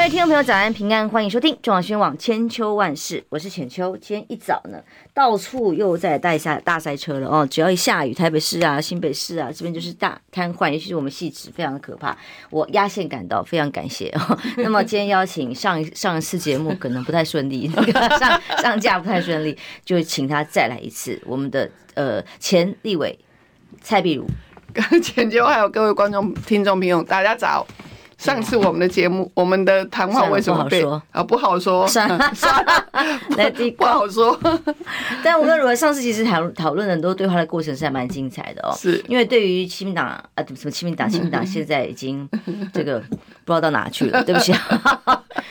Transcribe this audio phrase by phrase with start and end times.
[0.00, 3.94] 各位听众朋友，早安平安，欢迎收听中广新闻网千秋万事，我是浅秋。
[3.98, 4.78] 今天一早呢，
[5.12, 12.16] 到处又在带下大塞车了哦，只要一下雨，台北市啊、新北市啊这边就是大瘫痪，尤其是我们汐止非常的可怕。
[12.48, 14.38] 我压线赶到，非常感谢哦。
[14.56, 17.68] 那么今天邀请上上一次节目可能不太顺利，
[18.18, 19.54] 上上架不太顺利，
[19.84, 21.20] 就请他再来一次。
[21.26, 23.18] 我们的呃前立委
[23.82, 24.26] 蔡碧如，
[25.04, 27.66] 浅秋还有各位观众、听众朋友，大家早。
[28.20, 31.88] 上次我们的节目，我们的谈话为什么被啊不好说？
[31.88, 32.86] 算了 算了，
[33.78, 34.38] 不好说。
[35.24, 38.76] 但无论如何，上次其实讨讨论很多对话的过程是还蛮精彩的哦。
[38.76, 40.22] 是，因为对于亲民党啊，
[40.54, 42.28] 什么亲民党，亲民党现在已经
[42.74, 43.06] 这个不
[43.46, 44.22] 知道到哪去了。
[44.22, 44.52] 对不起，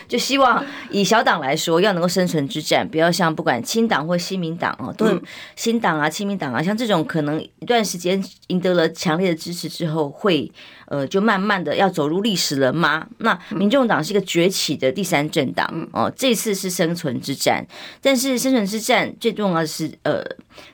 [0.07, 5.19] 就希望以小党来说，要能够生存之战，不要像不管亲党或新民党哦，都
[5.55, 10.51] 新党啊、亲民党啊，像这种可能一段时间赢得了强烈的支持之后会。
[10.89, 13.07] 呃，就慢慢的要走入历史了吗？
[13.19, 17.65] 那民众党是一个崛起的第三政党哦，这次是生存之战，
[18.01, 20.23] 但是生存之战最重要的是呃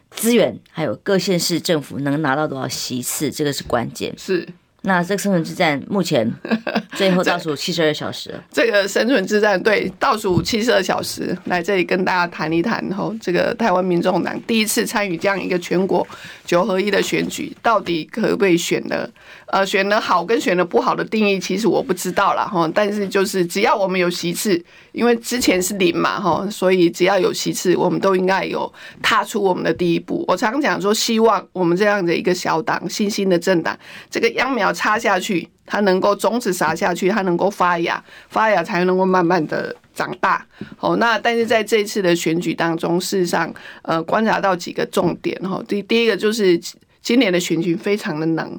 [0.10, 4.14] 资源，还有各县市政府能拿到多少席次，这个是关键。
[4.18, 4.48] 是。
[4.86, 6.32] 那这个生存之战目前
[6.96, 8.44] 最后倒数七十二小时了。
[8.52, 12.84] 这个生存之战，对，倒数七十二小时，来这里跟大家谈一谈。
[12.92, 16.08] 吼，这个台湾民众党第一次参与这样一个全国
[16.46, 19.10] 九合一的选举，到底可不可以选的？
[19.48, 22.70] 呃，选的好跟选的不好的定义，其实我不知道了哈。
[22.74, 24.62] 但是就是只要我们有席次，
[24.92, 30.26] 因为之前是零嘛哈，所以只要有席次，我们都应该有踏出我们的第一步。
[30.28, 33.78] 我常讲说，希望我们这样的一个小党、新兴的政党，
[34.10, 40.46] 这个秧苗插下去，它能够种子撒下去，它能够发芽，发芽才能够慢慢的长大。
[40.78, 45.64] 好，那但是在这次的选举当中，事实上，呃，观察到几个重点哈。
[45.68, 46.60] 第第一个就是
[47.02, 48.52] 今年的选举非常的难。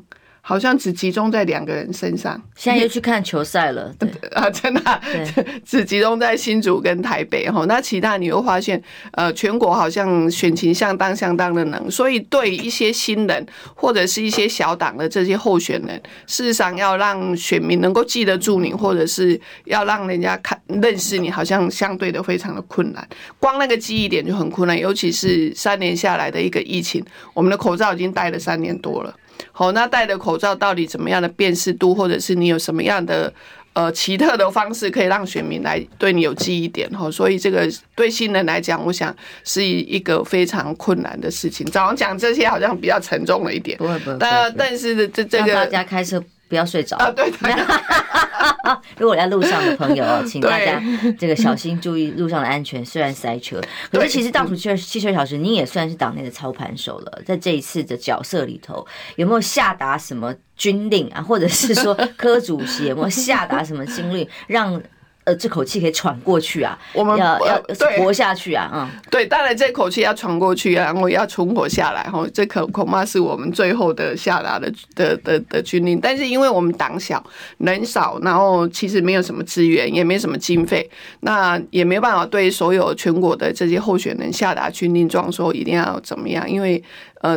[0.49, 4.09] 好像只集中在两个人身上，现在又去看球赛了， 对。
[4.31, 5.03] 啊，真的、啊、
[5.67, 8.81] 只集中在新竹跟台北哈，那其他你又发现，
[9.11, 23.05] 呃，全国好像选情相当相当的冷，所以对一些新人或者是一些小党的这些候选人，事实上要让选民能够记得住你，或者是要让人家看认识你，好像相对的非常的困难，
[23.41, 27.05] 光那个记忆点就很困难，尤其是三年下来的一个疫情，
[27.35, 29.13] 我们的口罩已经戴了三年多了。
[29.53, 33.33] 好，那戴的口罩到底怎么样的辨识度，或者是你有什么样的
[33.73, 36.89] 呃奇特的方式，可以让选民来对你有记忆点？
[36.91, 39.15] 哈，所以这个对新人来讲，我想
[39.45, 41.67] 是一个非常困难的事情。
[41.67, 46.23] 早上讲这些好像比较沉重了一点，不会不会，但但是这这个大家开车。
[46.49, 47.11] 不要睡着啊！
[47.11, 47.31] 对，
[48.99, 50.81] 如果在路上的朋友， 请大家
[51.19, 52.85] 这个小心注意路上的安全。
[52.85, 57.23] 虽然塞车，可是其实倒数七七十二小时，你也算是党内的操盘手了。
[57.27, 58.87] 在这一次的角色里头，
[59.17, 61.21] 有没有下达什么军令啊？
[61.23, 64.81] 或者是说 柯主席有没有下达什么军令让？
[65.27, 66.79] 呃，这口气可以喘过去啊！
[66.93, 67.61] 我们要要
[67.99, 68.71] 活下去啊！
[68.73, 72.25] 嗯，对，当然这口气要喘过去啊，然后要存活下来哈。
[72.33, 76.01] 这可恐怕是我们最后的下达的的的的军令。
[76.01, 77.21] 但是因为我们党小
[77.59, 80.89] 人少，然后其实没有什么资源，也没什么经费，
[81.23, 86.81] 那也没办法对所有全国的这些候选人下达军令状，说一定要怎么样，因为。
[87.23, 87.37] 呃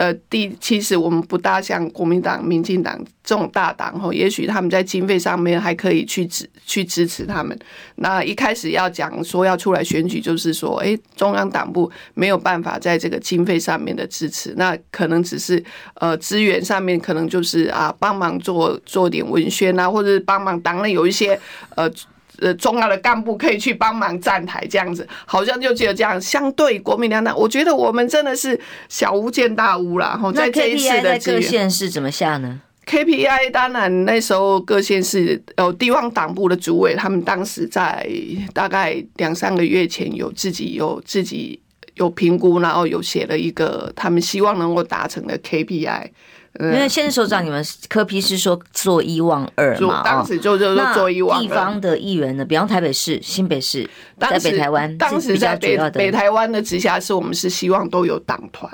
[0.00, 7.54] 呃，第其实我们不大像国民党、民进党这种大党吼，也许他们在经费上面还可以去支去支持他们。
[7.96, 15.62] 那一开始要讲说要出来选举，就是说，哎，中央党部没有办法在这个经费上面的支持，那可能只是
[15.96, 21.38] 呃资源上面，可能就是啊帮忙做做点文宣啊，或者帮忙党内有一些
[21.76, 21.92] 呃。
[22.40, 26.20] 呃，重要的干部可以去帮忙站台，这样子好像就只有这样。
[26.20, 28.58] 相对国民两党，我觉得我们真的是
[28.88, 30.18] 小巫见大巫啦。
[30.20, 38.08] 哈，在这一次的各县市怎么下呢？KPI 当然那时候各县市有地方党部的主委，他们当时在
[38.52, 41.60] 大概两三个月前有自己有自己
[41.94, 46.08] 有评估，然后有写了一个他们希望能够达成的 KPI。
[46.58, 50.02] 因为现在首长，你们科批是说做一望二嘛？
[50.02, 51.42] 当时就就做一望二。
[51.42, 53.88] 地方的议员呢，比方台北市、新北市，
[54.18, 58.70] 在北台湾，当时在北北台湾的直辖市，我们是希望都有党团，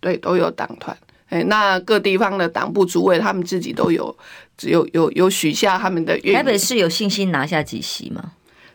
[0.00, 0.94] 对，都有党团。
[1.28, 4.14] 哎，那各地方的党部主委，他们自己都有，
[4.58, 6.34] 只有有有许下他们的愿。
[6.34, 8.32] 台北市有信心拿下几席吗？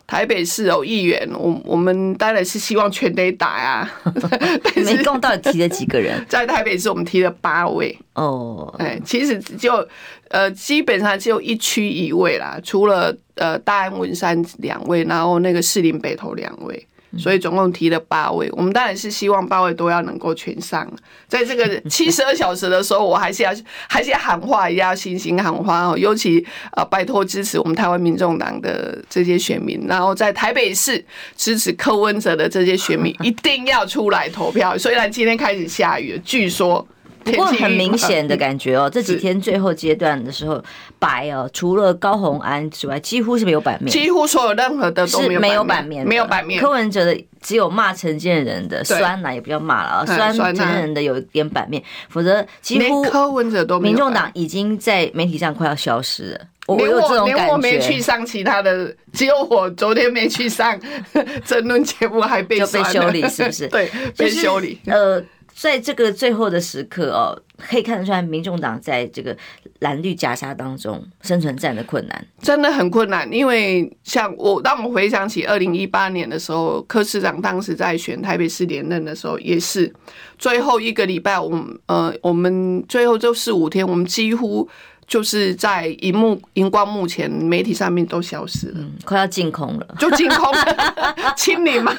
[0.08, 3.88] 台北市有议员，我我们当然是希望全得打呀。
[4.74, 6.20] 你一共到底提了几个人？
[6.26, 8.74] 在台北市我们提了八位哦。
[8.78, 9.86] 哎，其实就
[10.28, 16.86] 呃基本上只有一区一位啦，除了呃大安文山两位，然后那个士林北投两位。
[17.16, 20.86] 所以总共提了八位，我们当然是希望八位都要能够全上。
[21.26, 23.50] 在这个 七十二小时的时候，我还是要
[23.88, 26.44] 还是要喊话一下，信心喊话哦，尤其
[26.76, 31.02] 呃拜托支持我们台湾民众党的这些选民，然后在台北市
[31.36, 34.76] 支持柯文哲的这些选民 一定要出来投票。
[34.76, 36.86] 虽然今天开始下雨了，据说。
[37.32, 40.62] 不过很明显的感觉哦，这几天最后阶段的时候，
[40.98, 43.90] 白哦，除了高红安之外，几乎是没有版面。
[43.92, 46.60] 几乎所有任何的都没有版面，没有版面。
[46.60, 53.78] 柯文哲的只有骂陈建仁的酸奶也不要骂了啊，酸陈建仁的有一点版面，否则几乎柯文哲都。
[53.78, 56.40] 民众党已经在媒体上快要消失了。
[56.66, 60.78] 我有这种感觉，连我没去上其他的，只有我昨天没去上
[61.44, 63.68] 争论节目，还被就被修理，是不是？
[63.72, 64.78] 对，被修理。
[64.86, 65.22] 呃。
[65.60, 69.36] 在这个最后的时刻哦，可以看得出来，民众党在这个
[69.80, 73.28] 蓝绿夹杀当中生存战的困难，真的很困难。
[73.32, 79.92] 因为像我，当我回想起二零一八年的时候，柯市长当时在选台北市连任的时候，也是
[80.38, 84.68] 最后一个礼拜，我们呃，我们最后就四五天，我们几乎。
[85.08, 91.96] 就是在荧幕荧光幕前，媒体上面都消失了，嗯、快要净空了，就净空了， 清零嘛，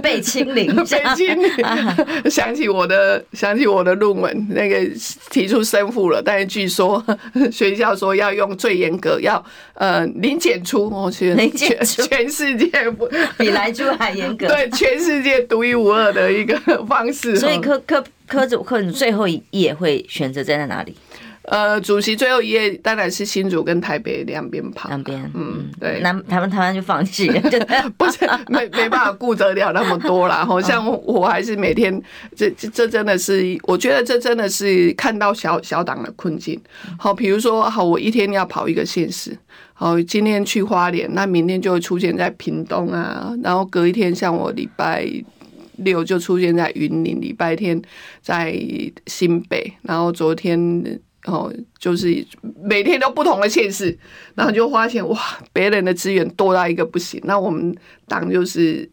[0.00, 0.84] 被清零，被
[1.16, 2.30] 清零。
[2.30, 4.78] 想起我的，想起我的论文，那个
[5.30, 7.04] 提出申复了，但是据说
[7.50, 9.44] 学校说要用最严格，要
[9.74, 17.34] 呃零检出，我去，零检出，全世界不 比莱猪还严格，对，全世界独一无二的一个方式。
[17.34, 20.94] 所以柯柯柯主柯最后一页会选择站在哪里？
[21.46, 27.40] 呃，主席最后一页当然是新竹跟台北两边跑，两边，嗯，对，南台湾台湾就放弃了，
[27.98, 28.18] 不是
[28.48, 30.42] 没没办法顾得了那么多啦。
[30.46, 32.02] 好像我还是每天，
[32.34, 36.58] 这这这真的是，我觉得这真的是看到小小党的困境。
[36.98, 39.36] 好，比如说，好，我一天要跑一个县市，
[39.74, 45.06] 好，今天去花莲，那明天就会出现在屏东啊，然后隔一天像我礼拜
[45.76, 47.82] 六就出现在云林，礼拜天
[48.22, 48.58] 在
[49.06, 50.98] 新北，然后昨天。
[51.24, 52.26] 哦，就是
[52.62, 53.96] 每天都不同的县市，
[54.34, 55.18] 然后就发现哇，
[55.52, 57.20] 别人的资源多到一个不行。
[57.24, 57.74] 那我们
[58.06, 58.88] 党就是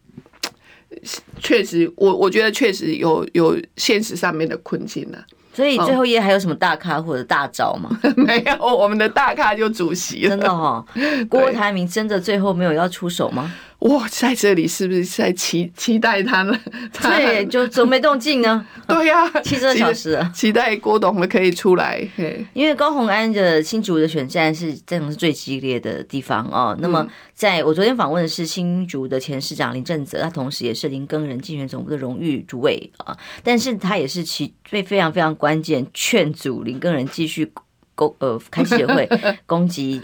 [1.39, 5.17] 确实，我我觉得确实有有现实上面的困境了。
[5.53, 7.89] 所以最后一页还有什么大咖或者大招吗？
[8.15, 10.29] 没有，我们的大咖就主席了。
[10.29, 10.85] 真的哈、哦，
[11.29, 13.53] 郭台铭真的最后没有要出手吗？
[13.81, 16.55] 哇，在这里是不是在期期待他呢？
[17.01, 18.63] 对，就怎么没动静呢？
[18.87, 22.07] 对呀、啊，七十二小时期，期待郭董的可以出来。
[22.53, 26.77] 因为高虹安的新竹的选战是这种是最激烈的地方哦。
[26.79, 37.51] 那么，在我昨天访问的是新竹的前市长林正泽，他同时也是林根人竞选总部的荣誉主委啊，但是他也是其非非常非常关键，劝阻林根人继续
[37.95, 39.09] 攻呃开协会
[39.47, 40.03] 攻击。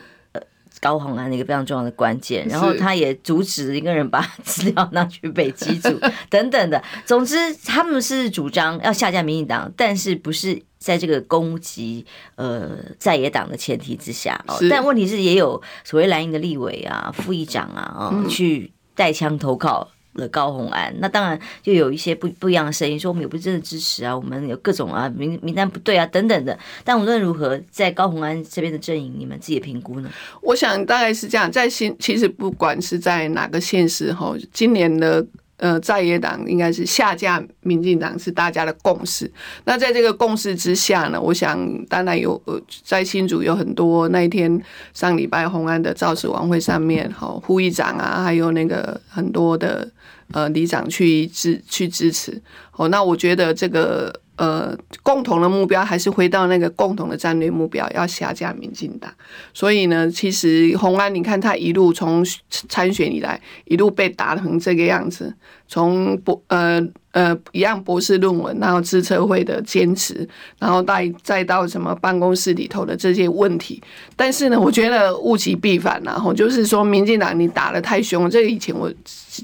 [0.79, 5.89] 高洪安的一个非常重要的关键，然后他也阻止一个人把资料拿去北基组
[6.29, 6.81] 等等的。
[7.05, 7.35] 总之，
[7.65, 14.57] 他们是主张要下架民进党，但是不是在这个攻击呃在野党的前提之下哦。
[14.69, 19.89] 但问题是，也有所谓蓝营的立委啊、副议长啊啊去带枪投靠。
[20.17, 26.57] 了高虹安，那当然就有一些不不一样的声音，说我们也不是真的支持啊，我们有各种啊名名单不对啊等等的。
[26.83, 30.09] 但无论如何，在高虹安这边的阵营，你们自己评估呢？
[30.41, 35.25] 我想大概是这样，在新其实不管是在哪个县市哈，今年的
[35.57, 39.31] 呃在野党应该是下架民进党是大家的共识。
[39.65, 44.61] 那在这个共识之下呢，我想当然有呃在新竹有很多那一天
[44.93, 49.89] 上礼拜虹安的造势晚会上面，哈副议长啊，还有那个很多的。
[50.31, 52.41] 呃，里长去支去支持，
[52.77, 59.11] 哦，那我觉得这个呃共同的目标还是回到那个共同的战略目标，要下架民进党。
[59.53, 65.33] 所以呢，其实洪安，你看他一路从参选以来，一路被打成这个样子，
[65.67, 66.79] 从博呃
[67.11, 70.27] 呃一样博士论文，然后资策会的坚持，
[70.59, 73.81] 然后再再到什么办公室里头的这些问题。
[74.15, 78.93] 但是呢，我觉得物极必反，然后就是说民进党你打得太凶了，这个以前我。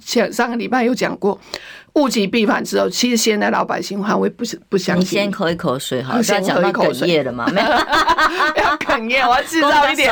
[0.06, 1.40] 前上个礼拜有讲过，
[1.94, 5.04] 物极必反之后，其实现在老百姓还会不不相信。
[5.04, 7.48] 你先喝一口水，好，先讲到哽咽了吗？
[7.54, 10.12] 没有，不 要哽咽，我要制造一点，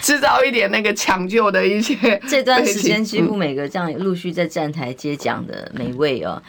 [0.00, 1.94] 制造一点那个抢救的一些。
[2.28, 6.42] 这段时间 几乎每个这样陆续在站台接讲的每位哦。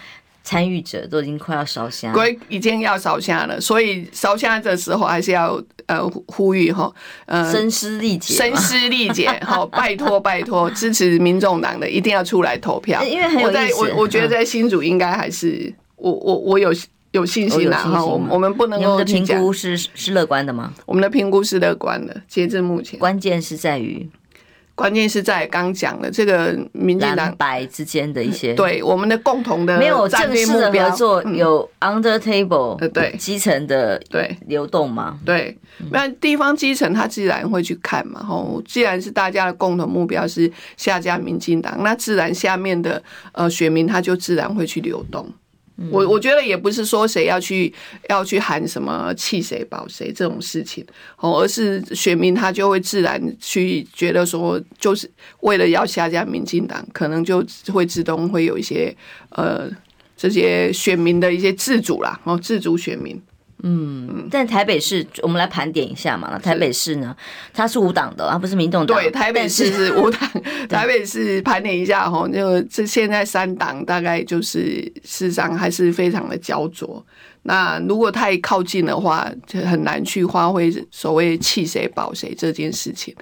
[0.44, 6.94] 参与者都已经快要烧香，鬼已经要烧香了，所以烧香的时候还是要呃呼吁哈，
[7.26, 13.58] 呃声嘶力竭，声嘶力竭哈，拜托拜托支持民众党的一定要出来投票，因为很有意思。
[13.80, 16.74] 我在我我觉得在新竹应该还是、嗯、我我我有
[17.12, 18.92] 有信心啦哈，我我们不能够。
[18.92, 20.74] 我们的评估是是乐观的吗？
[20.86, 24.10] 我们的评估是乐观的，截至目前，关键是在于。
[24.76, 35.20] 关键是在刚讲的这个民进党白之间的一些对我们的共同的没有正式的合作，有 under table 对基层的对流动嘛？
[35.24, 35.56] 对，
[35.92, 38.24] 那地方基层他自然会去看嘛。
[38.24, 43.02] 吼，既然是大家的共同目标是下架民进党，那自然下面的
[43.34, 45.32] 呃选民他就自然会去流动。
[45.90, 47.74] 我我觉得也不是说谁要去
[48.08, 50.86] 要去喊什么气谁保谁这种事情
[51.18, 58.96] 哦，而是选民他就会自然去觉得说，就是为了要下架民进党，可能就会自动会有一些
[59.30, 59.68] 呃
[60.16, 63.20] 这些选民的一些自主啦，哦，自主选民。
[63.66, 66.38] 嗯，但台北市我们来盘点一下嘛。
[66.38, 67.16] 台北市呢，
[67.54, 68.98] 它是无党的，它不是民众党。
[68.98, 70.20] 对，台北市是无党。
[70.68, 77.02] 台北市盘点一下哈，就这现在三党大概就是市场还是非常的焦灼。
[77.44, 83.16] 那如果太靠近的话，就很难去发挥所谓弃谁保谁这件事情。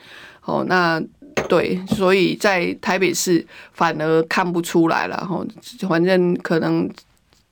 [0.43, 0.99] 哦，那
[1.47, 5.45] 对，所以在台北市反而看不出来了哈，
[5.87, 6.89] 反正可能。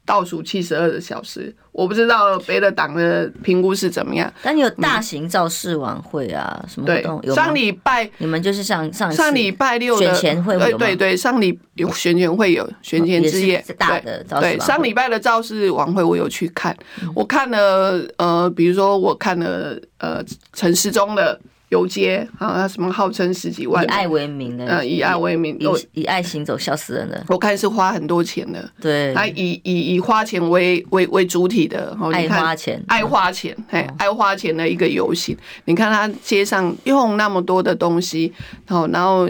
[0.10, 4.34] 倒数七十二个小时，我不知道别的党的评估是怎么样。
[4.42, 7.22] 但你有大型造势晚会啊，什么活动？
[7.22, 14.42] 对，上礼拜你们就是上上上礼拜六的选前会有对对对，上礼有选前会有选前之夜大的造势。
[14.42, 16.76] 对，上礼拜的造势晚会我有去看，
[17.14, 20.24] 我看了呃，比如说我看了呃
[20.54, 21.40] 陈世忠的。
[21.70, 23.84] 游街啊，他什么号称十几万？
[23.84, 27.24] 以爱为名的，嗯，以爱为名，以以爱行走，笑死人了。
[27.30, 35.38] 我看是花很多钱的，对，他以以以花钱为为为主体的，爱花钱，爱花钱，嘿，爱花钱的一个游行。
[35.66, 38.34] 你看他街上用那么多的东西，
[38.68, 39.30] 然后然后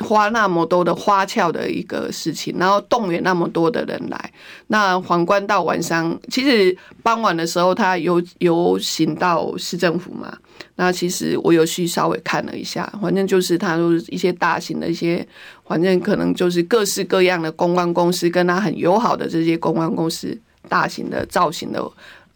[0.00, 4.32] 花那么多的花俏的一个事情，然后动员那么多的人来。
[4.66, 10.36] 那皇冠到晚上，其实傍晚的时候，他游游行到市政府嘛。
[10.76, 15.26] 那其实我有去稍微看了一下，反正就是他都是一些大型的一些，
[15.66, 20.38] 反正可能就是各式各样的公关公司跟他很友好的这些公关公司，
[20.68, 21.82] 大型的造型的，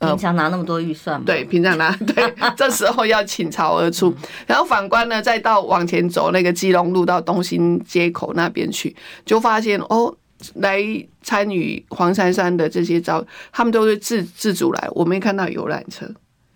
[0.08, 1.24] 平常拿那么多预算吗？
[1.26, 4.14] 对，平常拿， 对，这时候要倾巢而出。
[4.46, 10.14] 然后反观呢，再到往前走那个基隆路到东兴街口那边去，就发现哦，
[10.54, 10.82] 来
[11.22, 16.06] 参与黄珊珊的这些招，他们都是自自主来，我没看到游览车。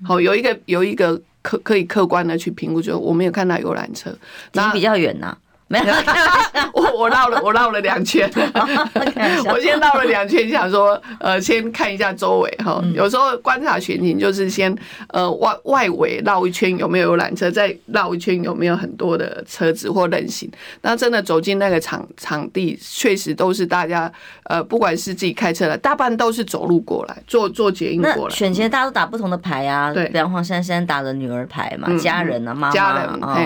[0.03, 1.21] 好，有一个有一个。
[1.45, 4.11] 可可以客观的去评估，就我没有看到游览车，
[4.53, 5.39] 离比较远呐、啊。
[5.67, 5.87] 没有，
[6.75, 8.31] 我我绕了我绕了两圈，
[9.51, 12.83] 我先绕了两圈，想说呃先看一下周围哈。
[12.95, 14.77] 有时候观察选景就是先
[15.09, 20.51] 呃外外围绕一圈有没有游览车，再绕一圈有没有很多的车子或人行。
[20.83, 24.11] 那真的走进那个场场地，确实都是大家
[24.45, 28.35] 呃不管是自己开车的，大半都是走路过来，坐坐捷运过来。
[28.35, 33.41] 选前大家都打不同的牌啊，对，比方黄珊珊打了女儿牌嘛，家人啊，妈妈，家人啊，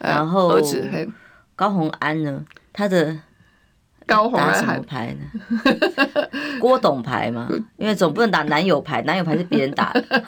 [0.00, 0.86] 然后儿子。
[1.54, 2.44] 高洪安呢？
[2.72, 3.16] 他的
[4.06, 5.26] 高洪安打什么牌呢？
[6.58, 10.04] 郭董牌嘛， 因为总不能打男友牌，男友牌是别人打的。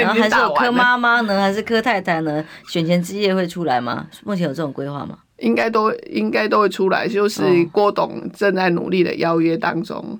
[0.00, 2.44] 然后还是有柯妈妈呢，还是柯太太呢？
[2.68, 4.06] 选前之夜会出来吗？
[4.24, 5.18] 目前有这种规划吗？
[5.38, 10.18] 应该都应该都会出来，就是郭董正在努力的邀约当中。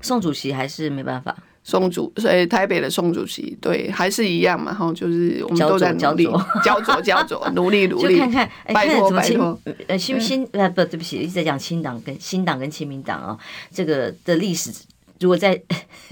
[0.00, 1.36] 宋主席还是没办法。
[1.64, 6.28] 宋主，所以台北的宋主席，对，还是一样嘛，哈，就是我们都在努力，
[6.64, 7.00] 焦灼。
[7.02, 13.38] 焦灼， 努力努力，就看看，拜托拜托，呃，新新呃不，对不起，一直在讲新党跟新党跟亲民党啊，
[13.72, 14.72] 这个的历史，
[15.20, 15.60] 如果在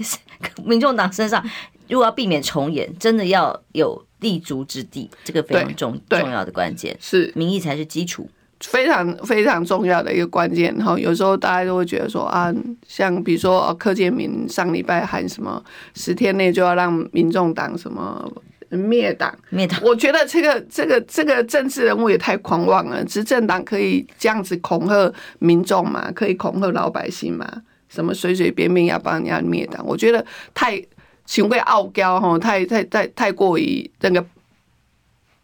[0.63, 1.43] 民众党身上，
[1.89, 7.31] 如果要避免重演，真的要有立足之地，这个非常重重要的关键，是。
[7.35, 8.29] 民意才是基础。
[8.61, 12.53] 非常非常重要的一个关键哈，有时候大家都会觉得说啊，
[12.87, 15.63] 像比如说柯建铭上礼拜喊什么
[15.95, 18.31] 十天内就要让民众党什么
[18.69, 23.03] 灭党灭党，我觉得这个这个这个政治人物也太狂妄了。
[23.05, 26.11] 执政党可以这样子恐吓民众嘛？
[26.11, 27.45] 可以恐吓老百姓嘛？
[27.89, 29.83] 什么随随便便要帮人家灭党？
[29.85, 30.81] 我觉得太
[31.25, 34.23] 行为傲娇哈，太太太太过于那个。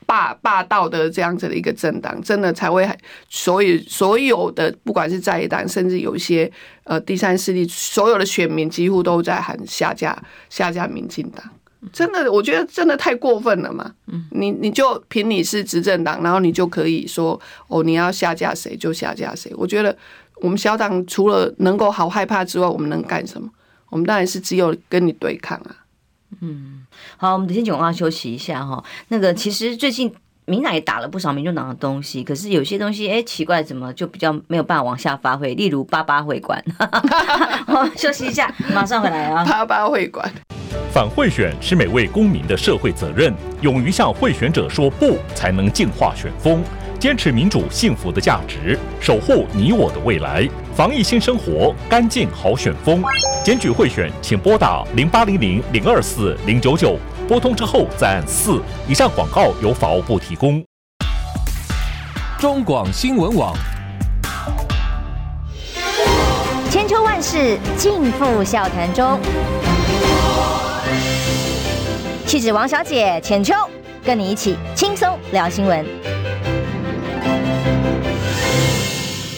[0.08, 2.90] 霸霸道的这样子的一个政党，真的才会，
[3.30, 6.52] 所以所有的不管是在野党，甚至有一些
[6.86, 10.18] 呃第三势力，所有的选民几乎都在喊下架
[10.50, 11.46] 下架民进党，
[11.92, 13.94] 真的，我觉得真的太过分了嘛。
[14.32, 19.96] 你你就凭你是执政党，然后你就可以说哦，你要下架谁就下架谁，我觉得
[20.38, 23.50] 我们小党除了能够好害怕之外，我们能干什么？
[23.90, 25.76] 我们当然是只有跟你对抗啊。
[26.42, 26.86] 嗯，
[27.18, 28.84] 好，我们先请我要休息一下哈。
[29.08, 30.14] 那个其实最近
[30.46, 35.54] 民党也打了不少民众党的东西，可是有些东西哎奇怪，怎么就比较没有办法往下发挥？
[35.56, 36.64] 例如八八会馆。
[37.68, 39.44] 好，休息一下，马上回来啊。
[39.50, 40.32] 八八会馆。
[40.94, 46.64] 反贿选是每位公民的社会责任，勇于向贿选者说不，才能净化选风。
[47.00, 50.48] 坚持民主幸福的价值，守护你我的未来。
[50.75, 53.04] 防疫新生活，干净好选风。
[53.44, 58.62] 检举贿选，请拨打零八零零零二四零九九，拨通之后再按四。
[58.88, 60.63] 以上广告由法务部提供。
[62.39, 63.56] 中广新闻网。
[66.72, 69.20] 千秋万世尽付笑谈中。
[72.25, 73.54] 气质王小姐浅秋，
[74.04, 76.17] 跟你一起轻松聊新闻。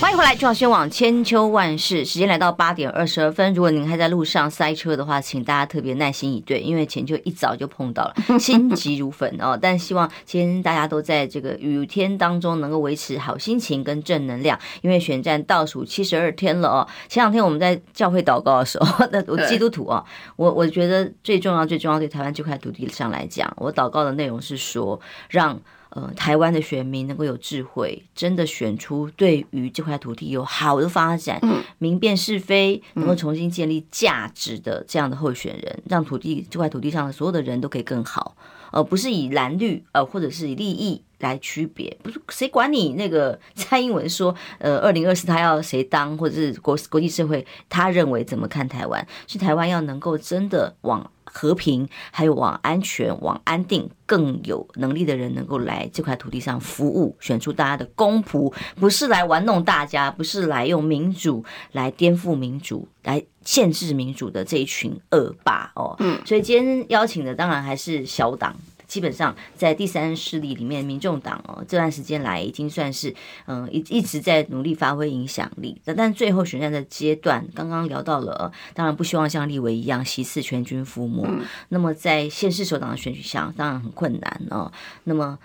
[0.10, 3.54] 欢迎回来，中广新闻网千秋万世，时间来到八点二十二分。
[3.54, 9.56] 如果您还在路上塞车的话，请大家特别耐心以对，因为浅秋一早就碰到了，心急如焚哦。
[9.62, 16.88] 但希望今天大家都在这个雨天当中能够维持好心情跟正能量，因为选战倒数七十二天了哦。
[17.08, 20.04] 前两天我们在教会祷告的时候，那我基督徒哦，
[20.38, 25.00] 我我觉得最重要最重要对台湾这块土地上来讲，我祷告的内容是说
[25.30, 25.62] 让。
[25.92, 31.42] 呃，台湾的选民能够有智慧，真的选出对于这块土地有好的发展、
[31.80, 38.36] 明辨是非、能够重新建立价值的这样的候选人，让土地这块土地上的所有的人都可以更好，
[38.72, 41.98] 而不是以蓝绿呃或者是以利益来区别。
[42.04, 49.08] 不是谁管你那个 蔡英文说，呃，二零二四他要谁当，或者是国国际社会他认为怎么看台湾？
[49.26, 51.10] 是台湾要能够真的往。
[51.32, 65.96] 和平，还有往安全、往安定更有能力的人，能够来这块土地上服务，选出大家的公仆，不是来玩弄大家，不是来用民主来颠覆民主、来限制民主的这一群恶霸哦。
[66.00, 68.56] 嗯，所以今天邀请的当然还是小党。
[68.90, 73.16] 基本上在第三势力里面，民众党哦，这段时间来已经算是
[73.46, 75.80] 嗯一一直在努力发挥影响力。
[75.86, 81.26] 那但最后选战的阶段，刚刚聊到了，当然不希望像立委一样席次全军覆没。
[81.70, 84.70] 那么在县市首长的选举上，当然很困难哦。
[85.06, 85.40] 那么。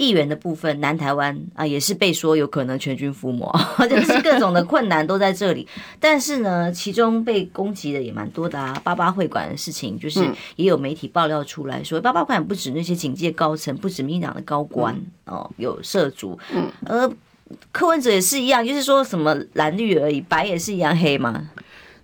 [0.00, 3.46] 议员的部分，南台湾啊，也是被说有可能全军覆没，
[3.86, 5.68] 就是各种的困难都在这里。
[6.00, 8.80] 但是呢，其中被攻击的也蛮多的啊。
[8.82, 16.38] 八八会馆的事情，就是也有媒体爆料出来说，八八会馆不止那些警界高层，不止民进党的高官哦，有涉足。
[16.54, 17.12] 嗯，而
[17.70, 21.50] 柯文哲也是一样，就是说什么蓝绿而已，白也是一样黑吗？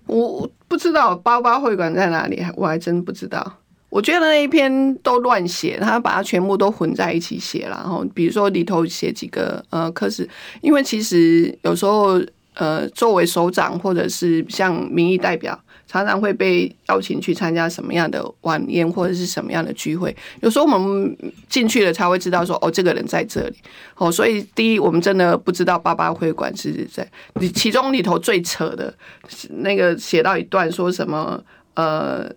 [0.06, 3.54] 我不知道八八会馆在哪里，我还真不知道。
[3.88, 7.76] 我觉得那一篇都乱写，他把它全部都混在一起写了。
[7.76, 10.28] 然后比如说里头写几个呃，可是
[10.60, 12.20] 因为其实有时候
[12.54, 20.14] 呃，作为首长或者是像民意代表，常常会被邀请去参加什么样的晚宴或者是什么样的聚会。
[20.40, 21.16] 有时候我们
[21.48, 23.56] 进去了才会知道说，哦，这个人在这里。
[23.96, 27.08] 哦，所以第一，我们真的不知道八八会馆是在
[27.40, 28.92] 你其中里头最扯的
[29.48, 31.42] 那个写到一段说什么
[31.74, 32.30] 呃。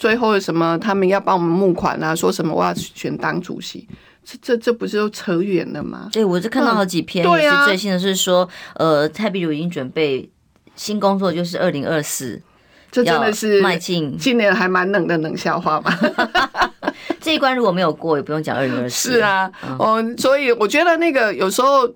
[0.00, 0.78] 最后什么？
[0.78, 2.16] 他们要帮我们募款啊？
[2.16, 3.86] 说什么我要选党主席？
[4.24, 6.08] 这这这不是又扯远了吗？
[6.10, 10.30] 对，我是看到好几篇，对啊最新的是说，呃，蔡壁如已经准备
[10.74, 12.40] 新工作，就是二零二四，
[12.90, 15.94] 这真的是迈进今年还蛮冷的冷笑话吧？
[17.20, 19.12] 这一关如果没有过，也不用讲二零二四。
[19.12, 21.86] 是啊，嗯，所以我觉得那个有时候。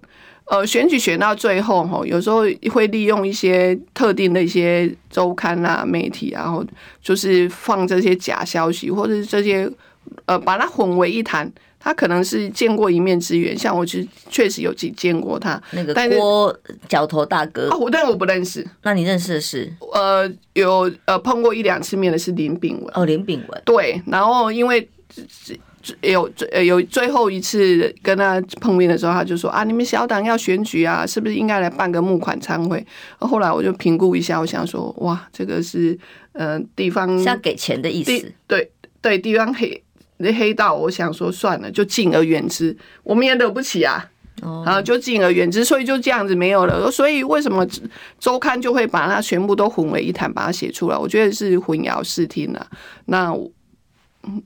[0.47, 6.65] 呃，选举选到最后哈，有时候会利用一些特定的一些周刊啊、媒体啊，然后
[7.03, 9.71] 就是放这些假消息，或者是这些
[10.27, 11.51] 呃，把它混为一谈。
[11.81, 16.55] 他可能是见过一面之缘，像我其实确实有去见过他那个郭
[16.89, 18.67] 角头大哥我，但我不认识。
[18.85, 19.71] 那你认识的是？
[19.93, 24.89] 呃，有呃碰过一两次面的是林炳文哦，林炳文对，然后因为。
[26.01, 32.85] 有最有最后一次跟他碰面的时候，他就说啊，你们小党要选举啊，是不是应该来办个募款参会？
[33.19, 35.99] 后来我就评估一下，我想说，哇，这个是
[36.33, 38.71] 呃地方是要给钱的意思，对
[39.01, 39.83] 对，地方黑
[40.19, 44.09] 黑道，我想说算了，就敬而远之，我们也惹不起啊，
[44.65, 46.91] 啊，就敬而远之，所以就这样子没有了。
[46.91, 47.67] 所以为什么
[48.19, 50.97] 周刊就会把它全部都混为一谈，把它写出来？
[50.97, 52.67] 我觉得是混淆视听了。
[53.07, 53.35] 那。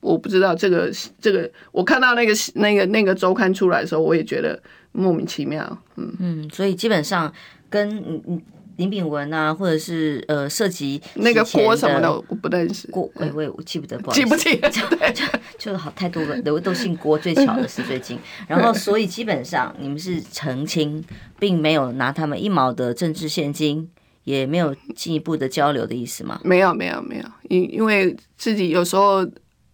[0.01, 4.61] 我不知道这个这个，我看到那个那个那个周刊出来的时候，我也觉得
[4.93, 5.79] 莫名其妙。
[5.97, 7.33] 嗯嗯，所以基本上
[7.69, 8.43] 跟嗯嗯
[8.77, 12.89] 林炳文啊，或者是呃涉及那个郭什么的，我不认识。
[12.93, 14.71] 郭，哎，我也我记不得，不好记不记得？
[14.71, 14.81] 就
[15.13, 15.25] 就
[15.59, 17.19] 就好太多了，都都姓郭。
[17.19, 21.05] 最巧的是最近， 然后所以基本上你们是澄清，
[21.41, 23.91] 并没有拿他们一毛的政治现金，
[24.23, 26.41] 也没有进一步的交流的意思吗？
[26.45, 27.25] 没有，没有，没有。
[27.49, 29.27] 因因为自己有时候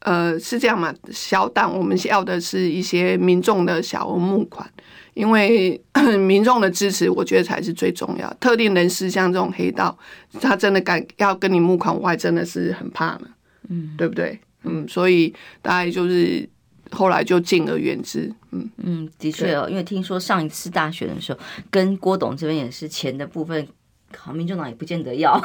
[0.05, 4.67] 呃是这样嘛，小党我们要的是一些民众的小额募款。
[5.15, 5.81] 因为
[6.27, 8.29] 民众的支持，我觉得才是最重要。
[8.41, 9.97] 特定人士像这种黑道，
[10.41, 13.29] 他真的敢要跟你募款，我还真的是很怕呢。
[13.69, 14.37] 嗯，对不对？
[14.65, 16.45] 嗯，所以大概就是
[16.91, 18.29] 后来就敬而远之。
[18.51, 21.39] 嗯嗯，的确哦，因为听说上一次大选的时候，
[21.71, 23.65] 跟郭董这边也是钱的部分。
[24.19, 25.41] 好命中郎也不见得要。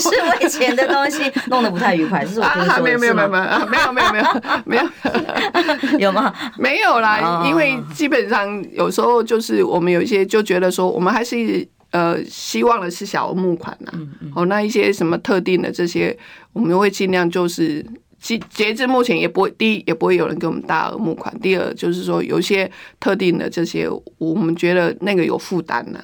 [0.00, 3.38] 是我以前的东西弄得不太愉快是吧没有没有没有没
[3.78, 4.32] 有没有
[4.64, 6.32] 没有有吗？
[6.58, 13.92] 没有 啦因为基本上有时候就是我们有一些就觉得说我们还是呃希望的是小额募款呐。
[14.34, 16.16] 哦那一些什么特定的这些
[16.52, 17.84] 我们会尽量就是
[18.20, 21.32] 截截至目前也不会第一也不会有人给我们大额募款。
[21.40, 22.70] 第二就是说有一些
[23.00, 26.00] 特定的这些我们觉得那个有负担呐。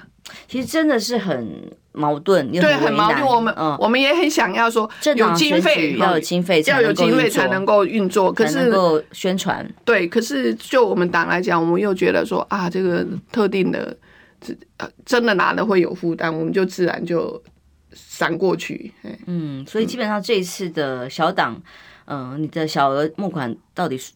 [0.47, 3.25] 其实真的是很矛盾，对，很矛盾。
[3.25, 9.69] 我们嗯，我们也很想要说有经费，要有经费，要有经费才能够运作，可是能够宣传。
[9.85, 13.97] 对，可是就我们党来讲，我们又觉得说啊，这个特定的，
[15.05, 17.43] 真的拿了会有负担，我们就自然就
[17.93, 18.93] 闪过去。
[19.27, 21.61] 嗯，所以基本上这一次的小党，
[22.07, 24.13] 嗯，你的小额募款到底是？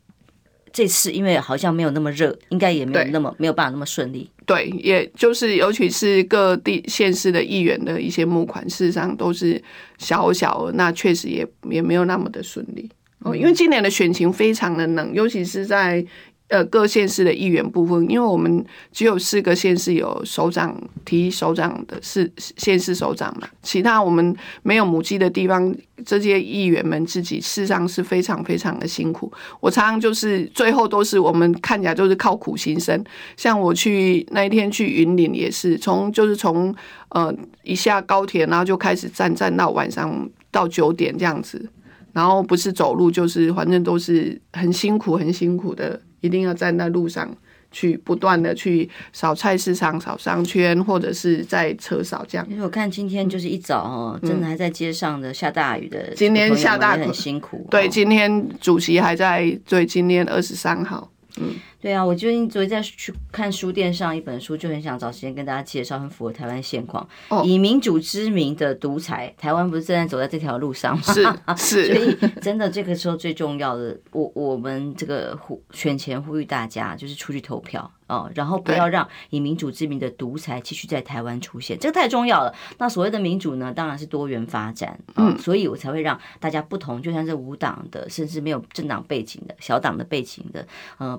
[0.72, 4.30] 这次因为好像没有那么热，应该也没有那么没有办法那么顺利。
[4.46, 9.62] 对，也就是尤其是各地县市的议员的一些募款，事实上都是
[9.98, 13.36] 小小额，那确实也也没有那么的顺利哦。
[13.36, 16.04] 因为今年的选情非常的冷，尤其是在。
[16.52, 18.62] 呃，各县市的议员部分，因为我们
[18.92, 29.32] 只有四个县市有首长提首长的是县市首长嘛，其他我们没有母鸡的地方，这些议员们自己事实上是非常非常的辛苦。
[29.60, 33.02] 我常常就是最后都是我们看起来都是靠苦行僧，
[33.34, 36.74] 像我去那一天去云林也是，从就是从
[37.08, 41.66] 呃一下高铁，然后就开始站站到晚上到九点这样子，
[42.12, 45.98] 然后不是走路就是反正都是很辛苦很辛苦的。
[46.22, 47.30] 一定要站在路上
[47.70, 52.46] 去，不断的去扫菜市场、扫商圈，或者是在车扫这样。
[52.50, 57.66] 因为我看今天就是一早哦，真的还在街上的下大雨的，嗯，今天下大雨很辛苦。
[57.70, 61.54] 对，今天主席还在，对，今天二十三号，嗯。
[61.80, 67.06] 对啊，我最近昨天在去看书店上一本书，就很想找时间跟大家介绍，很符合台湾现况。
[67.28, 71.02] 哦，以民主之名的独裁，台湾不是正在走在这条路上吗？
[71.02, 71.24] 是
[71.56, 82.54] 是，所以真的这个时候最重要的，我我们这个呼选前呼吁大家就是出去投票哦，然后不要让以民主之名的独裁继续在台湾出现，这个太重要了。
[82.76, 90.66] 那所谓的民主呢，当然是多元发展，嗯，所以我才会让大家不同，就像是无党的，甚至没有政党背景的小党的背景的，
[91.00, 91.18] 嗯。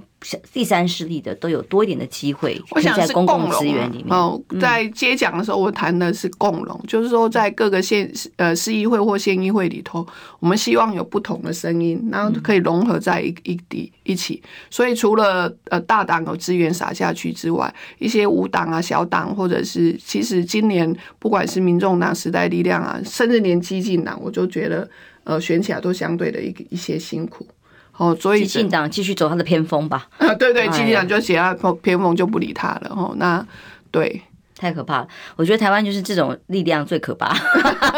[0.51, 4.07] 第三势力的都有多一点的机会，我想在公共资源里面。
[4.09, 10.05] 哦，在接讲的时候，我谈的是共荣，就是说在各个县呃市议会或县议会里头，
[10.39, 14.41] 我们希望有不同的声音，然后可以融合在一一地一起。
[14.69, 24.89] 所以除了呃大党有资源撒下去之外，一些无党啊、小党，或者是其实今年不管是民众党、时代力量啊，甚至连激进党，我就觉得
[25.25, 27.45] 呃选起来都相对的一个一些辛苦。
[27.97, 30.07] 哦，所以激进党继续走他的偏锋吧。
[30.17, 32.91] 啊，对对，激进党就写他偏锋就不理他了。
[32.95, 33.45] 哦，那
[33.91, 34.21] 对。
[34.55, 35.07] 太可怕了！
[35.35, 37.35] 我觉得台湾就是这种力量最可怕，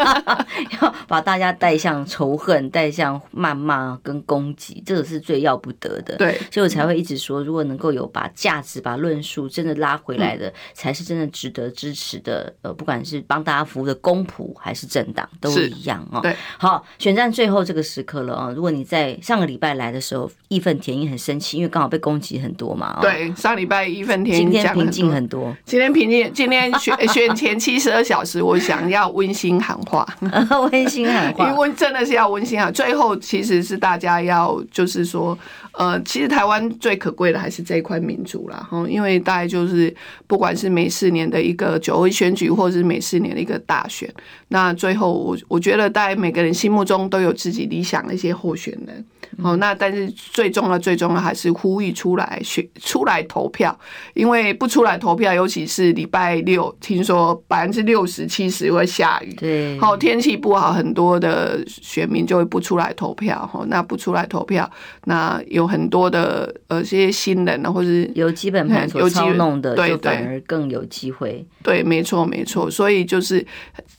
[0.80, 6.16] 要把大家带向仇恨、带向谩骂跟攻击，这个是最要不得的。
[6.16, 12.52] 对，所以我才会一直说，如果能够有把价值、把论述真的拉回来的，才是真的值得支持的。
[12.62, 16.20] 呃，不管是帮大家服务的公仆还是政党，都一样哦。
[16.20, 18.52] 对，好，选战最后这个时刻了啊！
[18.54, 22.98] 如果你在上个礼拜来的时候义愤填膺很生气，因为刚好被攻击很多嘛。
[23.00, 25.54] 对，上礼拜义愤填膺，今天平静很多。
[25.64, 26.55] 今天平静，今天。
[26.78, 30.06] 选 选前七十二小时，我想要温馨喊话，
[30.70, 32.70] 温馨喊话，因为真的是要温馨啊！
[32.70, 35.36] 最后其实是大家要，就是说，
[35.76, 38.66] 呃，其实台湾最可贵的还是这一块民主啦。
[38.70, 39.94] 哈，因为大概就是
[40.26, 44.12] 不管是每四年的一个九位选举，或者是每四年的一个大选，
[44.48, 49.04] 那最后我我觉得，大概每个人心目中都有自己理想的一些候选人。
[49.42, 53.76] 哦，那但是最重要、最重要还是呼吁出来选、出来投票，
[54.14, 63.46] 因为不出来投票，尤其是礼拜六，听说百分之六十、七十会下雨，对，好天气不好，很多的选民就会不出来投票。
[63.52, 64.70] 哈，那不出来投票，
[65.04, 71.44] 那有有很多的呃这些新人呢，或是有基本盘所操弄的，就反而更有机会。
[71.64, 72.70] 对，没错，没错。
[72.70, 73.44] 所以就是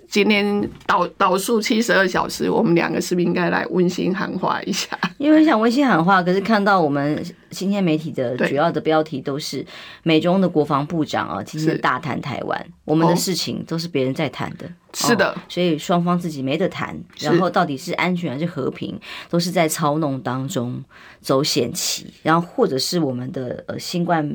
[0.07, 4.97] 今天倒倒数七十二小时，我们两个是不是应该来温馨喊话一下？
[5.17, 9.65] 因为想温馨喊话，可是看到我们今天媒体的主要的标题都是
[10.03, 14.69] 美中的国防部长啊，今天大谈台湾，我们的事情都是别人在谈的。
[14.93, 20.83] 是的，哦，所以双方自己没得谈，然后到底是安全还是和平，都是在操弄当中
[21.21, 22.07] 走险棋。
[22.23, 24.27] 然后或者是我们的呃新冠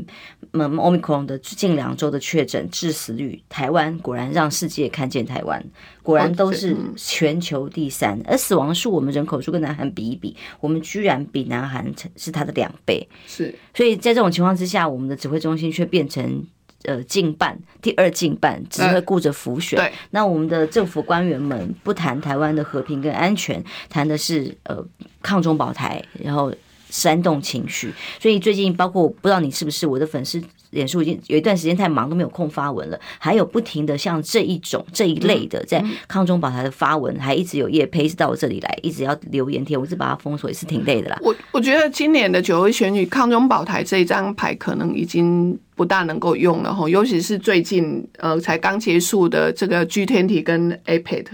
[0.52, 5.61] 嗯 Omicron 的近两周的确诊致死率，台湾果然让世界看见台湾，
[6.02, 8.20] 果然都是全球第三。
[8.26, 13.08] 而死亡数，我们人口数跟南韩比一比，我们居然比南韩是它的两倍。
[13.26, 16.46] 是，所以在这种情况之下，我们的指挥中心却变成。
[16.84, 24.84] 呃，近半第二近半只会顾着浮选，对，那我们的政府官员们不谈台湾的和平跟安全，谈的是呃
[25.22, 26.52] 抗中保台，然后
[26.90, 27.94] 煽动情绪。
[28.18, 30.42] 所以最近包括我不知道你是不是我的粉丝。
[30.72, 41.18] 脸书已经有一段时间太忙都没有空发文了，还有不停的像这一种这一类的在康中保台的发文，还一直有业配到我这里来，一直要留言贴，我是把它封锁，也是挺累的啦。
[41.22, 51.26] 我我觉得今年的九合一选举康中保台这一张牌可能已经不大能够用了哈，尤其是最近呃才刚结束的这个 G 天体跟 APEC，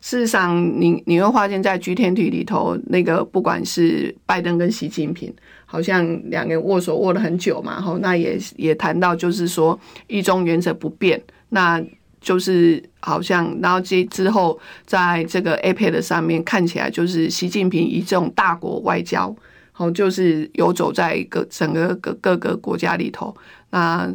[0.00, 5.34] 事实上你你会发现在 G 天体里头那个不管是拜登跟习近平。
[5.66, 11.82] 好像两个人握手握了很久嘛，吼，那也也谈到就是说一中原则不变，那
[12.20, 19.34] 就是好像然后之之后在这个 APEC 上面看起来就是习近平以这种大国外交，
[19.72, 23.36] 好就是游走在各整个各各个国家里头，
[23.70, 24.12] 那。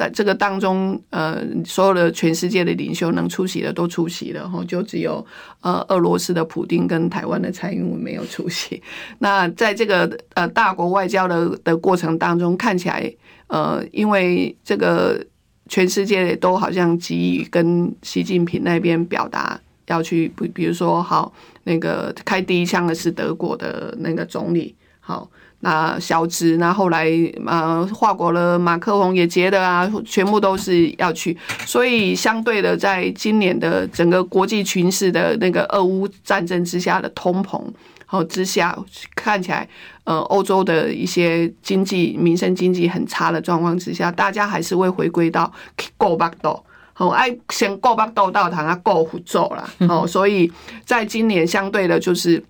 [0.00, 5.22] 在这个当中，呃，所有的全世界的领袖能出席的都出席了，哈，就只有
[5.60, 8.82] 呃俄罗斯的普丁跟台湾的蔡英文没有出席。
[9.18, 13.12] 那在这个呃大国外交的的过程当中，看起来，
[13.48, 15.22] 呃，因为这个
[15.68, 21.30] 全世界都好像急于跟习近平那边表达要去，比比如说，好，
[21.64, 25.30] 那个开第一枪的是德国的那个总理，好。
[25.62, 27.06] 那小兹，那后来
[27.46, 37.62] 呃，法国的马克龙也结的啊，全部都是要去，所以相对的，在今年的整个国际局势的那个俄乌战争之下的通膨，
[38.06, 38.74] 好之下，
[39.14, 39.68] 看起来
[40.04, 45.52] 呃，欧洲的一些经济民生经济很差的状况之下，大家还是会回归到
[45.98, 50.50] 过巴豆，好爱先过巴豆到堂啊过虎咒啦，好，所以
[50.86, 52.42] 在今年相对的就是。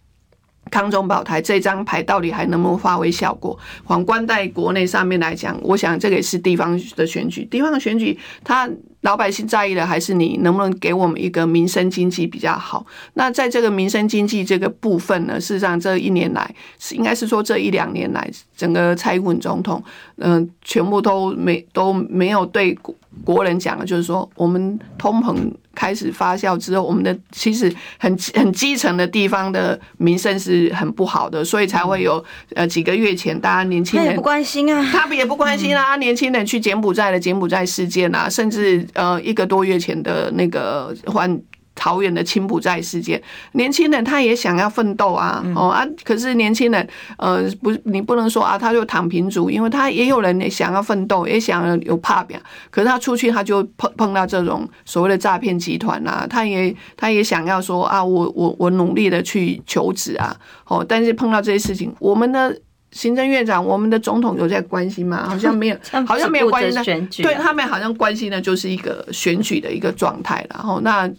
[0.71, 3.59] 康中保台这张牌到底还能不能发挥效果？
[3.85, 8.69] 皇冠在国内上面来讲，我想这个也是地方的选举，地方的选举，他
[9.03, 12.85] 老百姓在意的还是你能不能给我们一个民生经济比较好。
[13.15, 19.83] 那在这个民生经济这个部分呢，事实上这一年来，是应该是说这一两年来，整个蔡英文总统，
[20.17, 22.77] 嗯，全部都没都没有对
[23.25, 25.37] 国人讲的，就是说我们通膨。
[25.73, 32.23] 开始发酵之后，我们的其实很很基层的地方的民生是很不好的，所以才会有
[32.55, 41.41] 呃几个月前大家年轻人他也不关心啊，他们也不关心啊，年轻人去柬埔寨的柬埔寨事件啊，甚至呃一个多月前的那个换。
[41.81, 43.21] 桃园的青埔寨事件，
[43.53, 52.39] 年轻人他也想要奋斗啊，哦啊，可是年轻人，呃，不，你不能说啊，他就躺平族，因为他也有人也想要奋斗，也想要有怕表，
[52.71, 62.55] 可是他出去他就碰碰到这种所谓的诈骗集团啊，他也他也想要说啊，我我我努力的去求职啊，哦，但是碰到这些事情，我们的
[62.91, 65.25] 行政院长、我们的总统有在关心吗？
[65.31, 71.11] 好像没有，好像没有关心的，对他们好像关心的就是一个选举的一个状态，然后那。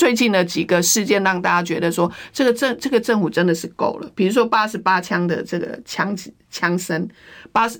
[0.00, 4.10] 最近的几个事件让大家觉得说，这个政这个政府真的是够了。
[4.14, 7.06] 比如说八十八枪的这个枪击枪声，
[7.52, 7.78] 八十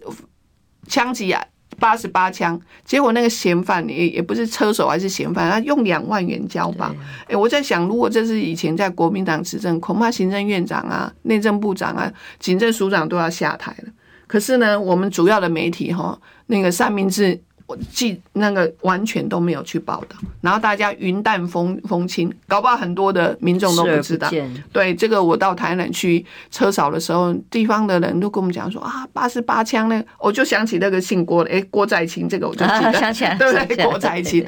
[0.87, 1.43] 枪击啊，
[1.79, 6.95] 八十八枪，结果那个嫌犯也也不是车手还是嫌犯，他用两万元交保。
[7.27, 13.91] 哎，我在想，如果这是以前在国民党执政，恐怕行政院长啊、内政部长啊、警政署长都要下台了。
[14.27, 17.41] 可是呢，我们主要的媒体哈，那个三明治。
[17.77, 24.31] 记那个完全都没有去报道，然后大家云淡风风轻，搞不好很多的民众都不知道。
[24.73, 33.85] 对这个，我到台南去车扫的时候，地方的人都跟我们讲说啊，八十八枪呢，我就想起那个姓郭的，哎，郭在清，这个我就记得，啊、想起来， 对不对？
[33.85, 34.47] 郭在清，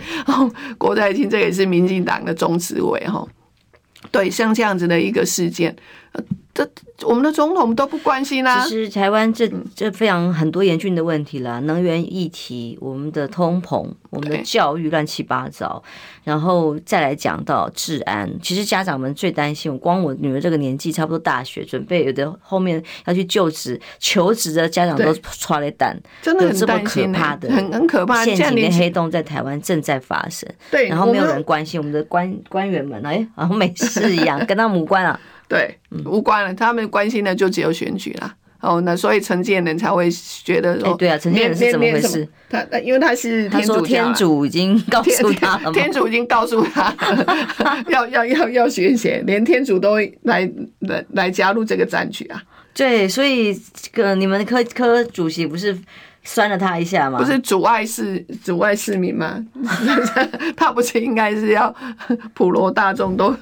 [0.78, 3.26] 郭在清，这个也是民进党的中执委哈。
[4.10, 5.74] 对，像这样子的一个事件，
[6.54, 6.68] 这
[7.04, 8.62] 我们的总统都不关心啊。
[8.64, 15.82] 其实台湾这这非常很多严峻的问题啦，能源议题、我们的通膨、我们的教育乱七八糟，
[16.24, 18.30] 然后再来讲到治安。
[18.42, 28.22] 其实家长们最担心，我光我女儿这个年纪，差不多大学准备，有的后面要去就职、求职的家长都剉咧等，真的很这么可怕的，很很可怕。
[28.24, 35.18] 陷阱跟黑洞在台湾正在发生，对，然后没有人关心我们的官官员们，哎，好像没事一样， 跟他无关啊。
[35.52, 36.54] 对，无关了。
[36.54, 38.34] 他们关心的就只有选举啦。
[38.60, 40.08] 哦，那所以陈建仁才会
[40.42, 42.26] 觉得说，对啊，陈建仁是怎么回事？
[42.48, 46.94] 他因为他是他说天主已经告诉他了，天主已经告诉他
[47.90, 52.42] 要要要要选贤，连天主都来来来加入这个战局啊。
[52.72, 55.76] 对，所以这个你们科科主席不是
[56.24, 57.18] 酸了他一下吗？
[57.18, 59.44] 不是阻碍市阻碍市民吗？
[60.56, 61.74] 他不是应该是要
[62.32, 63.36] 普罗大众都。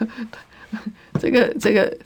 [1.20, 1.96] 这个这个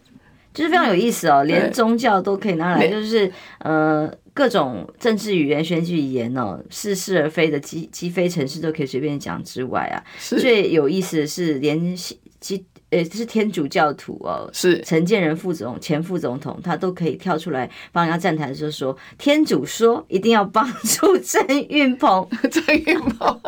[0.53, 11.97] 就是非常有意思哦，连宗教都可以拿来，就是呃各种政治语言、选举语言哦，是是而非的鸡鸡非城市都可以随便讲之外啊，最有意思的是连
[12.41, 14.81] 基呃是天主教徒哦，是。
[14.83, 23.41] 陈建仁副总前副总统，他都可以跳出来帮人家站台的时候说，天主说一定要帮助郑运鹏， 郑运鹏。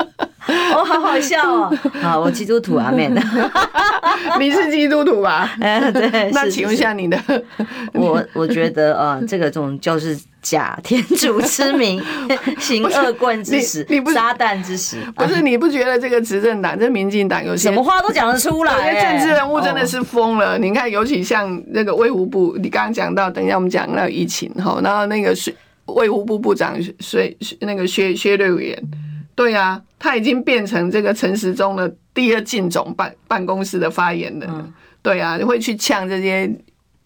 [0.49, 1.79] 哦，好好笑哦！
[2.01, 3.21] 好，我基督徒啊，妹的，
[4.39, 5.51] 你是基督徒吧？
[5.61, 6.31] 哎，对。
[6.33, 7.19] 那请问一下你的，
[7.93, 12.03] 我我觉得啊，这个种就是假天主之名，
[12.59, 14.99] 行恶棍之实，你不撒旦之实。
[15.17, 18.93] 不是你不觉得这个执政党，这民进党有些什么话都讲得出来？
[18.93, 20.57] 有些政治人物真的是疯了。
[20.59, 25.55] 你看，尤其像那个卫福部，你刚刚讲到，等一下我们讲到疫情哈，然后那个是
[25.87, 28.83] 卫福部部长薛那个薛薛瑞元。
[29.37, 34.49] 对啊，他已经变成这个陈时中的第二进总办办公室的发言人。
[34.51, 34.73] 嗯、
[35.03, 36.51] 对啊，会去呛这些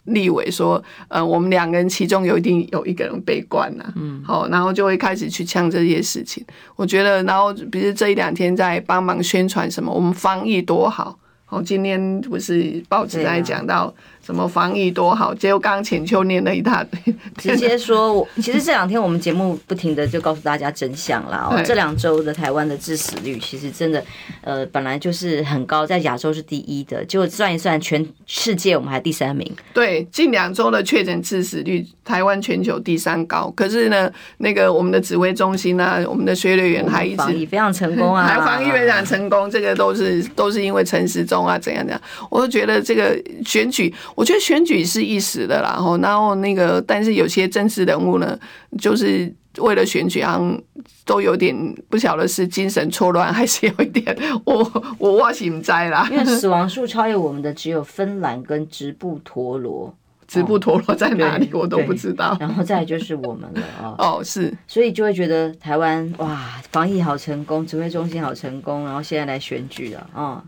[0.05, 3.93] 立委说，呃，我们两个人其中有一定有一个人被关了。
[3.97, 6.43] 嗯，好，然后就会开始去呛这些事情。
[6.77, 11.19] 我觉得，然后比如这一两天在帮忙宣传什么，我们防疫多好。
[11.43, 13.93] 好，今天不是报纸在讲到。
[14.23, 15.33] 什么防疫多好？
[15.33, 21.61] 结果刚刚浅秋念了一大堆， 直接说，我其实这两天我们节目不停的就告诉大家真相了哦。
[21.65, 24.03] 这两周的台湾的致死率其实真的，
[24.41, 29.51] 呃，本来就是很高，在亚洲是第一的，结果算一算，全世界我们还第三名。
[29.73, 33.51] 对，近两周的确诊致死率，台湾全球第三高。
[33.55, 43.91] 可是呢，那个我们的指挥中心啊，我们的学队员还一直防疫非常成功啊，还防疫非常成功，这个都是都是因为陈时中啊，怎样怎样，我都觉得这个选举。
[44.15, 48.37] 我觉得选举是一时的啦，然后那个，但是有些政治人物呢，
[48.77, 50.61] 就是为了选举，好像
[51.05, 51.55] 都有点
[51.89, 54.55] 不晓得是精神错乱，还是有一点，我
[54.97, 56.07] 我我是不知道啦。
[56.11, 59.93] 因为死亡数超越我们的只有芬兰跟直布陀罗，
[60.27, 62.37] 直布陀罗在哪里我都不知道。
[62.39, 70.43] 然后再就是我们了啊，哦 是，所以就会觉得台湾哇，防疫好成功，指挥中心好成功，然后现在来选举了啊，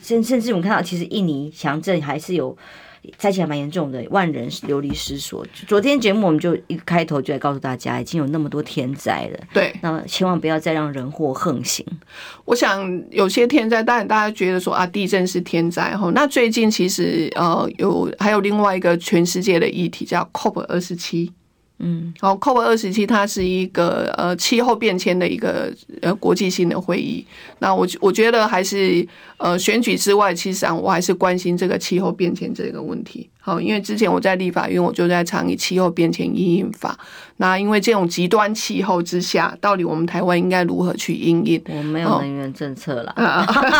[0.00, 2.56] 甚甚至我们看到其实印尼强震还是有。
[3.16, 5.46] 灾情还蛮严重的，万人流离失所。
[5.66, 9.38] 昨天节目我们就一个开头就来告诉大家，已经有那么多天灾了。
[9.52, 11.84] 对，那么千万不要再让人祸横行。
[12.44, 16.10] 我想有些天灾，当然大家觉得说啊，地震是天灾哈。
[16.14, 21.32] 那最近其实呃有还有另外一个全世界的议题叫 COP 二十七。
[21.78, 27.24] 嗯，好，COP 二十七它是一个呃气候变迁的一个呃国际性的会议。
[27.60, 33.30] 那我我觉得还是呃选举之外，其实上我还是关心这个气候变迁这个问题。
[33.40, 36.98] 好，因为之前我在立法院，我就在倡议气候变迁应应法。
[37.38, 41.62] 那因为这种极端气候之下，到底我们台湾应该如何去应应？
[41.68, 43.14] 我没有能源政策了。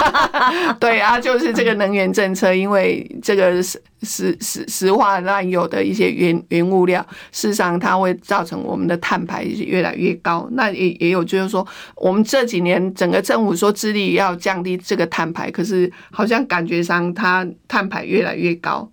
[0.81, 10.49] 对啊，就是这个能源政策，因为这个石石石石化滥有的一些原原物料，事实上它会造成我们的碳排越来越高。
[10.53, 11.67] 那也也有就是说，
[11.97, 18.89] 我们这几年整个政府说致力要降低这个碳排，可是好像感觉上它碳排越来越高。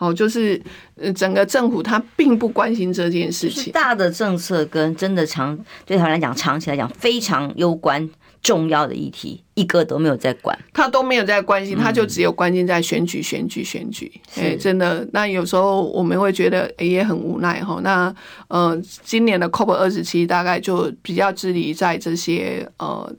[0.00, 0.58] 好，就是
[0.96, 3.70] 呃，整个政府他并不关心这件事情。
[3.70, 8.08] 大的政策跟真的长对他来讲，长期来讲非常攸关
[8.42, 14.10] 重要的议题，一个都没有在管，他都没有在关心，他就只有关心在选举、选举、选举。
[14.36, 17.78] 哎，真的，那有时候我们会觉得也很无奈哈。
[17.84, 18.10] 那
[18.48, 23.14] 呃，今年的 COP 二十七大概就比较致力在这些呃。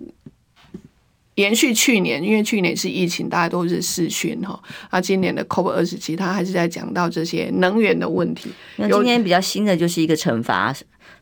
[1.41, 4.57] 延续去年，因为去年是疫情，大家都是视讯哈。
[4.91, 8.51] 那今年的 COP 二十七，他还是在讲到这些能源的问题。
[8.75, 10.71] 那今天比较新的就是一个惩罚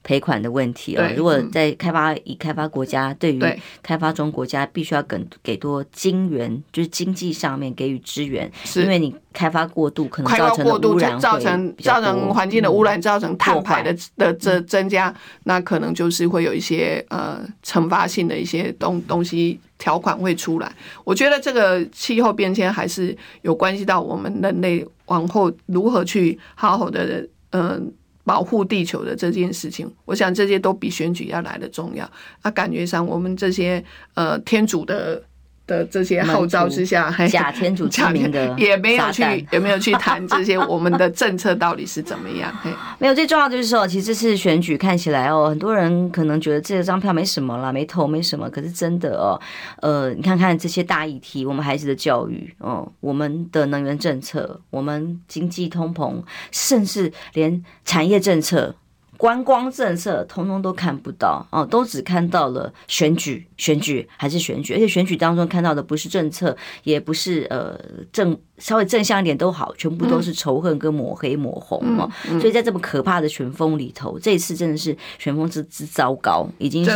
[0.04, 1.10] 赔款的问题啊。
[1.16, 3.42] 如果在开发已开发国家，对于
[3.84, 20.72] 开发中国家，必须要给给多金援，就是经济上面给予支援，因为你开发过度，可能造成污染，造成造成环境的污染，造成碳排的的增增加，那可能就是会有一些呃惩罚性的一些东东西条款会出来。
[21.04, 27.64] 我觉得这个气候变迁还是有关系到我们人类往后如何去好好的嗯。
[27.70, 27.82] 呃
[28.30, 32.08] 保护地球的这件事情，我想这些都比选举要来的重要。
[32.44, 35.24] 啊，感觉上我们这些呃天主的。
[35.70, 42.52] 的这些号召之下，假天主之名的 也没有去，也没有去谈这些我们的政策到底是怎么样？
[42.98, 48.50] 没有，最重要就是说，其实这次选举看起来哦，很多人可能觉得这张票没什么啦，没投没什么。
[48.50, 49.40] 可是真的哦，
[49.82, 58.76] 呃，你看看这些大议题，我们孩子的教育哦，我们的能源政策，我们经济通膨，甚至连产业政策。
[59.20, 66.56] 观光政策通通都看不到哦，都只看到了选举，选举还是选举，而且选举当中看到的不是政策，
[66.86, 67.78] 也不是呃
[68.14, 72.10] 正稍微正向一点都好，全部都是仇恨跟抹黑抹红哦。
[72.40, 76.92] 所以在这么可怕的旋风里头，这一次真的是旋风之之糟糕，已经是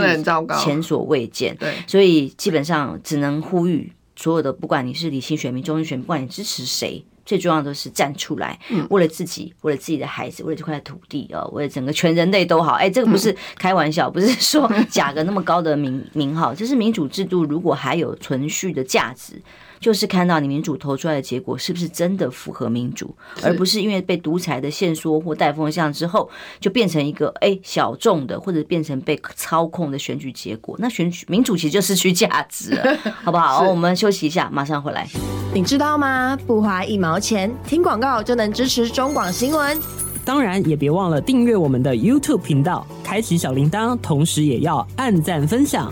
[0.63, 1.53] 前所未见。
[1.57, 7.03] 对，所以基本上只能呼吁所有的，不管你是理性选民、中性选民，不管你支持谁。
[7.26, 8.59] 最重要的是站出来，
[8.89, 12.74] 为了自己，为了自己的孩子，为了这块土地哦，为了整个全人类都好。
[12.74, 19.41] 哎，这个不是开玩笑，不是 说假个那么高的名名号，就是民主制度如果还有存续的价值，
[19.84, 23.13] 就是看到你民主投出来的结果是不是真的符合民主，
[23.43, 26.29] 而不是因为被独裁的限缩或带风向之后，
[26.61, 30.77] 就变成一个哎小众的，或者变成被操控的选举结果。
[30.79, 33.67] 那选举民主其实就失去价值了， 好不好？
[33.69, 35.05] 我们休息一下，马上回来。
[35.53, 36.38] 你知道吗？
[36.47, 39.77] 不花一毛钱，听广告就能支持中广新闻。
[40.25, 45.91] 当然，也别忘了订阅我们的 YouTube 频道，开启小铃铛，同时也要按赞分享，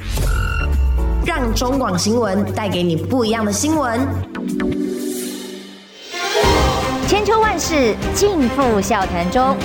[1.26, 4.00] 让中广新闻带给你不一样的新闻。
[7.08, 9.56] 千秋万世尽付笑谈中，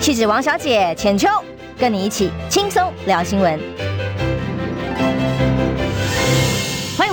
[0.00, 1.28] 气质王小姐浅秋，
[1.78, 3.97] 跟你一起轻松聊新闻。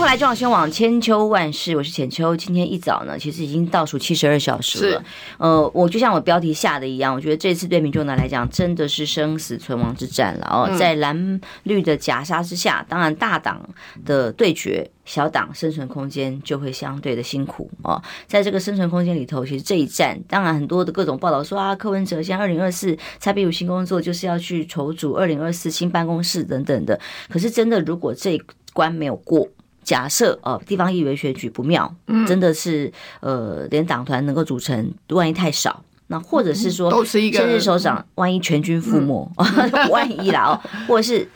[0.05, 2.35] 来中央新闻网千秋万世，我是浅秋。
[2.37, 5.03] 今天一早呢，其实已经倒数七十二小时了。
[5.39, 10.77] 呃，我就像我标题下的一样，我觉得这次对民众党来讲，真的是生死存亡之战了哦。
[10.77, 13.67] 在蓝绿的夹杀之下，当然大党
[14.05, 18.01] 的对决，小党生存空间就会相对的辛苦哦。
[18.27, 26.99] 在这个生存空间里头，其实这一战，当然很多的各种报道说啊，柯文哲现在二零二四蔡壁如新工作就是要去筹组二零二四新办公室等等的。
[27.29, 29.47] 可是真的，如果这一关没有过，
[29.85, 39.31] 假设哦，地方议员选举不妙，嗯真的是呃，连党团能够组成，万一太少，那或者是说，甚至首长万一全军覆没，
[39.91, 40.53] 万一啦哦，
[40.87, 41.29] 或者是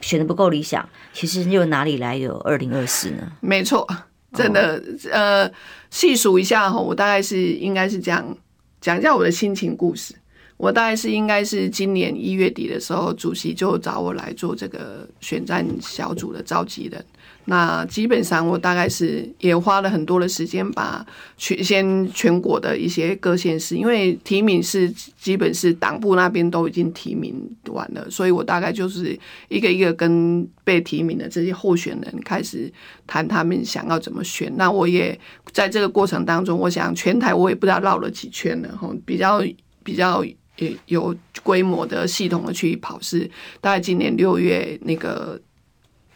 [0.00, 3.32] 选的不够理想，其实又哪里来有二零二四呢？
[3.40, 3.86] 没错，
[4.32, 5.50] 真的呃，
[5.90, 8.36] 细数一下哈，我大概是应该是这样
[8.80, 10.14] 讲一下我的心情故事。
[10.56, 17.04] 我大概是应该是今年一月底的时候，主席就找我来做这个选战小组的召集人。
[17.46, 21.04] 那基本上我大概是也花了很多的时间，把
[21.36, 27.34] 全先全国的一些各县市，因为提名是基本是党部那边都已经提名
[27.66, 29.18] 完了，所以我大概就是
[29.48, 32.72] 一个一个跟被提名的这些候选人开始
[33.06, 34.50] 谈他们想要怎么选。
[34.56, 35.18] 那我也
[35.52, 39.42] 在这个过程当中，我想全台我也不知道绕了几圈了哈，比较
[39.82, 40.24] 比较
[40.56, 43.30] 也有规模的系统的去跑，是
[43.60, 45.38] 大概今年六月那个。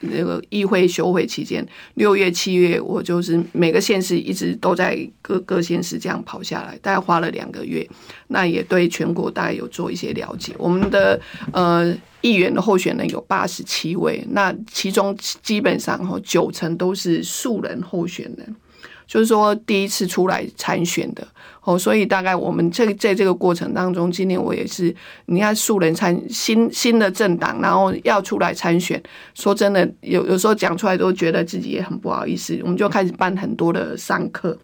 [0.00, 7.88] 那个议会休会期间，六月、七月，我就是每个县市一直都在各各县市这样跑下来，大概花了两个月。
[8.28, 10.52] 那也对全国大概有做一些了解。
[10.58, 11.20] 我们的
[11.52, 18.56] 呃议员的候选人有八十七位，那其中基本上哈九成都是素人候选人。
[19.08, 21.26] 就是说，第一次出来参选的
[21.62, 24.94] 哦，所以大概我们这在这个过程当中，今年我也是，
[25.24, 29.02] 你看素人参新新的政党，然后要出来参选，
[29.32, 34.56] 说真的，有有时候讲出来都觉得自己也很不好意思，我们就开始办很多的上课，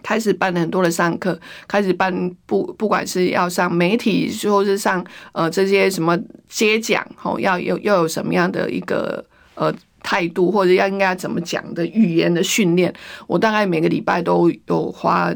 [0.00, 1.36] 开始办很多的上课，
[1.66, 6.16] 开始办不不管是要上媒体，或是上呃这些什么
[6.48, 9.24] 接讲，哦，要有要有什么样的一个
[9.56, 9.74] 呃。
[10.06, 12.94] 态度或者要应该怎么讲的语言的训练，
[13.26, 15.34] 我大概每个礼拜都有花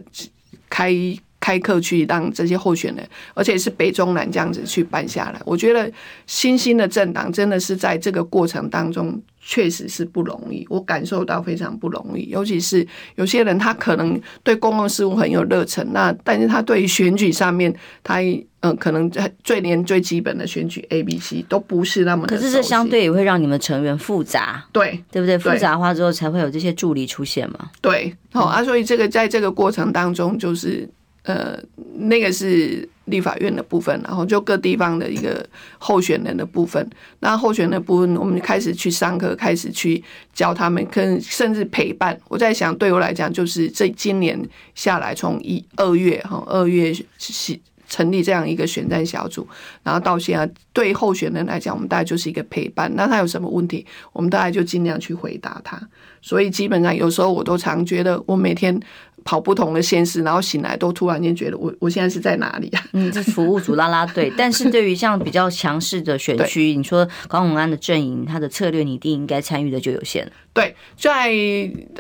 [0.68, 0.94] 开
[1.50, 5.42] 开开课去让这些候选人，而且是北中南这样子去办下来。
[5.44, 5.90] 我觉得
[6.24, 12.28] 新兴的政党真的是在这个过程当中确实是不容易，我感受到非常不容易。
[12.28, 12.86] 尤其是
[13.16, 17.74] 有些人他可能对公共事务很有热忱，那但是他对于选举上面
[18.04, 18.20] 他
[18.60, 19.10] 嗯可能
[19.42, 22.36] 最连最基本的选举 A B C 都不是那么的。
[22.36, 25.36] 可是这相对也会让你们成员复杂，对对不对？
[25.36, 27.70] 复杂化之后才会有这些助理出现嘛。
[27.80, 30.88] 对，好啊，所以这个在这个过程当中就是。
[31.22, 31.58] 呃，
[31.94, 35.44] 那个是立法院的部分，然后就各地方的一个
[35.78, 36.88] 候选人的部分。
[37.18, 40.02] 那候选人的部分，我们开始去上课，开始去
[40.32, 42.18] 教他们，跟甚至陪伴。
[42.28, 44.40] 我在想，对我来讲，就是这今年
[44.74, 46.94] 下来，从一二月哈，二月
[47.90, 49.46] 成立这样一个选战小组，
[49.82, 52.90] 然后到现在，对候选人来讲，我们大概就是一个陪伴。
[52.96, 53.84] 那他有什么问题，
[54.14, 55.78] 我们大概就尽量去回答他。
[56.22, 58.80] 所以基本上，有时候我都常觉得，我每天。
[59.22, 62.82] 跑不同的县市，然后醒来都突然间觉得我我现在是在哪里啊？
[62.94, 64.32] 嗯，这是服务组拉拉队。
[64.34, 70.32] 但是对于像比较强势的选区，你说高永安的阵营，他的策略你一定应该参与的就有限了。
[70.54, 71.30] 对，在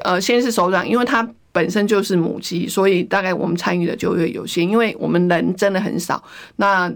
[0.02, 1.22] 呃先是首长，因为他
[1.52, 6.22] 本身就是母鸡，所以大概我们参与的就会有限，因为我们人真的很少。
[6.56, 6.92] 那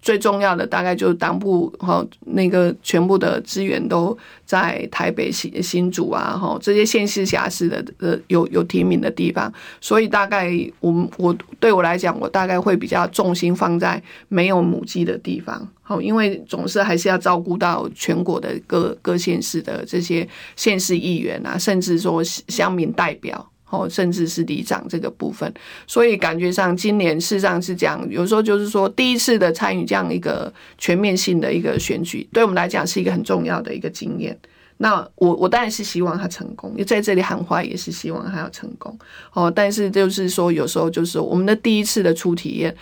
[0.00, 10.50] 最重要的大概就是党部哈，那个全部的资源都在台北新新竹啊哈，这些县市辖市的呃有有提名的地方，所以大概
[10.80, 23.50] 我们我对我来讲，我大概会比较重心放在没有母鸡的地方，好，因为总是还是要照顾到全国的各各县市的这些县市议员啊，甚至说乡民代表。
[23.70, 25.52] 哦，甚至是里长这个部分，
[25.86, 34.38] 所以感觉上今年事实上是这样，有时候就是说第一次的参与这样一个全面性的一个选举，对我们来讲是一个很重要的一个经验。
[34.78, 38.98] 那我我当然是希望他成功，因为在这里喊话也是希望他要成功。
[39.34, 42.74] 哦，但是就是说有时候就是我们的第一次的初体验，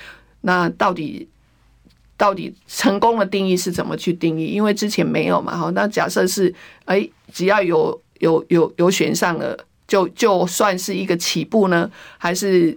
[0.43, 1.27] 那到底
[2.17, 4.47] 到底成功的定义是怎么去定义？
[4.47, 9.66] 因为之前没有嘛，哈，那假设是哎，只要有有有有选上了。
[9.87, 12.77] 就就算是一个起步呢，还是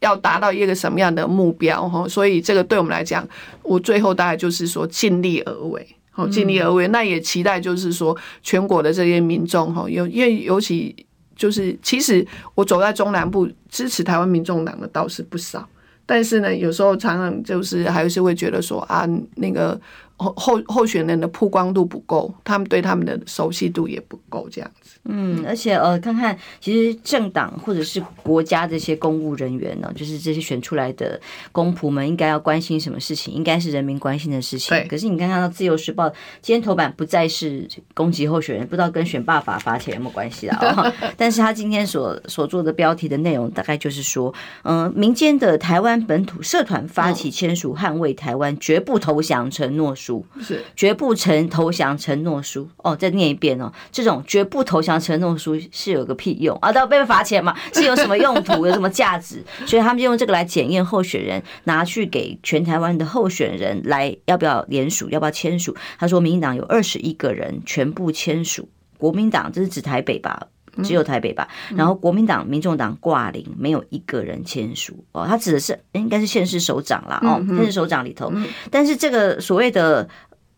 [0.00, 2.08] 要达到一个什么样的目标哈？
[2.08, 3.26] 所以这个对我们来讲，
[3.62, 6.86] 我最后大概就是说尽力而为，好尽力而为。
[6.88, 10.94] 那也期待就是说全国的这些民众哈，尤因为尤其
[11.36, 15.68] 就是其实我走在中南部支持台湾民众党的倒是不少，
[16.06, 19.78] 但是呢，有时候常常就是还是会觉得说啊，那个
[20.18, 24.98] 候候候选人的曝光度不够，他们对他们的熟悉度也不够这样子。
[25.04, 31.18] 嗯，而且呃，看看其实政党或者是国家这些公务人员呢，就是这些选出来的
[31.50, 33.32] 公仆们，应该要关心什么事情？
[33.32, 34.76] 应该是人民关心的事情。
[34.76, 34.86] 对。
[34.88, 36.08] 可是你刚看到《自由时报》
[36.42, 40.92] 今天头版不再是攻击候选人，不知道跟选罢法发钱有没有关系啊？
[41.16, 50.07] 但是他今天所所做的标题的内容，大概就是说，嗯、呃，民间的台湾本土社团发起签署捍卫台湾绝不投降承诺书，
[50.40, 52.68] 是绝不承投降承诺书。
[52.78, 54.98] 哦，再念一遍哦，这种绝不投降。
[54.98, 56.72] 承诺书是有个屁用啊？
[56.72, 57.56] 都要被罚钱嘛？
[57.72, 58.66] 是有什么用途？
[58.66, 59.42] 有什么价值？
[59.66, 65.76] 所以他们就用这个来检验候选人，拿去给全台湾的候选人来要不要联署，要不要签署？
[65.98, 70.48] 他说，民进党有二十一个人全部签署，国民党这是指台北吧？
[70.82, 71.48] 只有台北吧？
[71.74, 75.26] 然后国民党、民众党挂零，没有一个人签署哦。
[75.26, 78.32] 他指的是应该是县市首长啦哦，县市首长里头。
[78.70, 80.08] 但是这个所谓的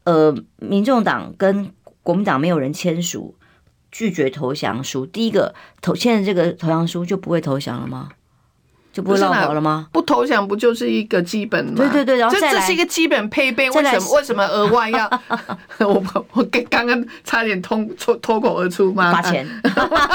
[0.05, 3.37] 呃，民众党跟国民党没有人签署。
[3.93, 5.53] 拒绝投降书，第一个
[5.83, 8.11] 投现在这个投降书就不会投降了吗？
[8.93, 9.87] 就不会落跑了吗？
[9.93, 11.75] 不投降不就是一个基本吗？
[11.77, 13.71] 对对对，然后这这是一个基本配备。
[13.71, 15.09] 为什么为什么额外要？
[15.79, 19.13] 我我刚刚刚差点通脱脱口而出吗？
[19.13, 19.47] 花钱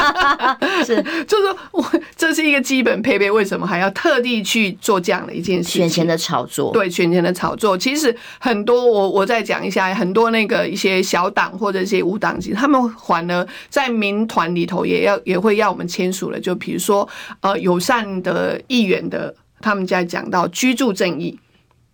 [0.85, 1.94] 是，就是说我这
[2.35, 5.81] 是一个基本配备，为什么还要特地去做这样的一件事情？
[5.83, 7.77] 选前的炒作，对，选前的炒作。
[7.77, 16.39] 其实很多，我我再讲一下，很多那个一些小党或者一些无党籍，他们反而在民团里头也要也会要我们签署了。
[16.39, 17.07] 就比如说
[17.39, 18.61] 呃友善的。
[18.67, 21.39] 议员的他们在讲到居住正义，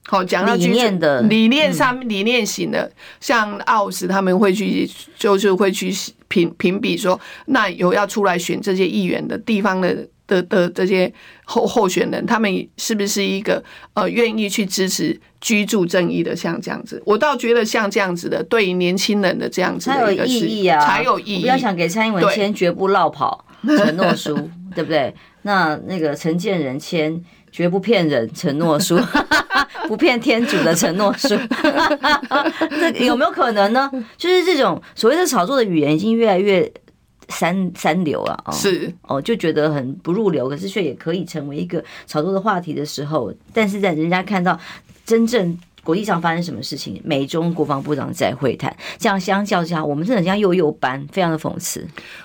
[0.05, 5.93] 好讲到理念的理念上理念型的，像奥斯他们会去就是会去
[6.27, 11.11] 评评比说，那有要出来选这些议员的地方的的的这些
[11.43, 13.61] 候候选人，他们是不是一个
[13.93, 16.33] 呃愿意去支持居住正义的？
[16.33, 21.41] 像这样子，我倒觉得像这样子的，对于年轻人的这样子的一个才有意义啊，才有意义。
[21.41, 25.13] 不要想给蔡英文签绝不落跑 承诺书，对不对？
[25.41, 27.21] 那那个陈建仁签
[27.51, 28.97] 绝不骗人承诺书，
[29.89, 31.29] 不骗天主的承诺书，
[32.79, 33.91] 这有没有可能呢？
[34.17, 36.71] 就是这种所谓的炒作的语言已经越来越
[37.31, 44.59] 三三流啊，哦，是哦，就觉得很不入流，可是却也可以成为一个炒作的话题的时候，但是在人家看到
[45.05, 45.57] 真正。
[45.83, 47.01] 国际上发生什么事情？
[47.03, 51.83] 美中国防部长在会谈，这样相较之下，我们真的像幼幼班，非常的讽刺。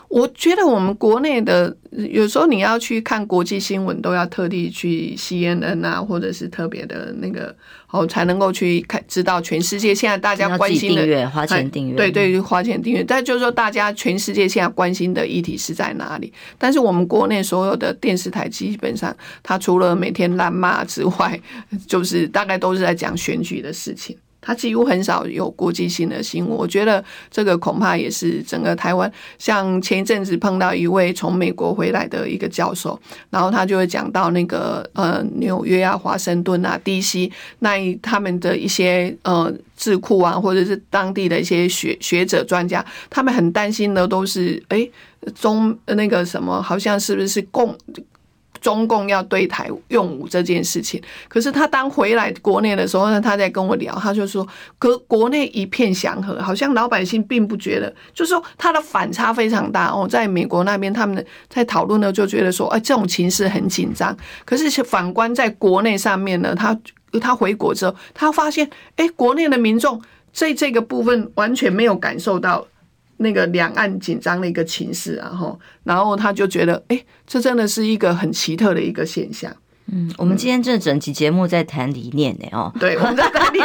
[0.09, 7.55] 我觉得我们国内的有时候你要去看国际新闻，都要特地去 CNN 啊，或者是特别的那个，
[7.91, 11.03] 哦，才能够去看知道全世界现在大家关心的。
[11.03, 13.03] 订阅花钱订阅，对对，花钱订阅。
[13.03, 16.33] 但就是说，大家全世界现在关心的议题是在哪里？
[16.57, 21.41] 但是我们国内所有的电视台基本上，它除了每天烂骂之外，
[21.87, 24.17] 就是大概都是在讲选举的事情。
[24.47, 29.13] 他几乎很少有国际性的新闻，我觉得这个恐怕也是整个台湾。
[29.39, 32.97] 像前一阵子碰到一位从美国回来的一个教授，
[33.31, 37.29] 然后他就会讲到那个呃纽约啊、华盛顿啊、DC
[37.59, 44.89] 那一他们的一些呃智库啊，或者是当地的一些学学者专家，他们很担心的都是哎
[45.35, 47.77] 中那个什么，好像是不是共。
[48.67, 54.45] 中共要对台用武这件事情，可是他当回来国内的时候呢，他在跟我聊，他就说，
[54.77, 60.05] 国国内一片祥和，好像老百姓并不觉得，就是说他的反差非常大哦。
[60.11, 64.17] 在美国那边，他们在讨论呢，就觉得说，哎，这种情势很紧张。
[64.45, 66.77] 可是反观在国内上面呢，他
[67.21, 70.03] 他回国之后，他发现，哎，国内的民众
[70.33, 72.67] 在这个部分完全没有感受到。
[73.19, 79.55] 那个两岸紧张的一个情势，然后，然后他就觉得，哎，这真的是一个很奇特的一个现象。
[79.93, 83.61] 嗯，我们今天这整期节目在谈理念呢，哦，对，我们在谈理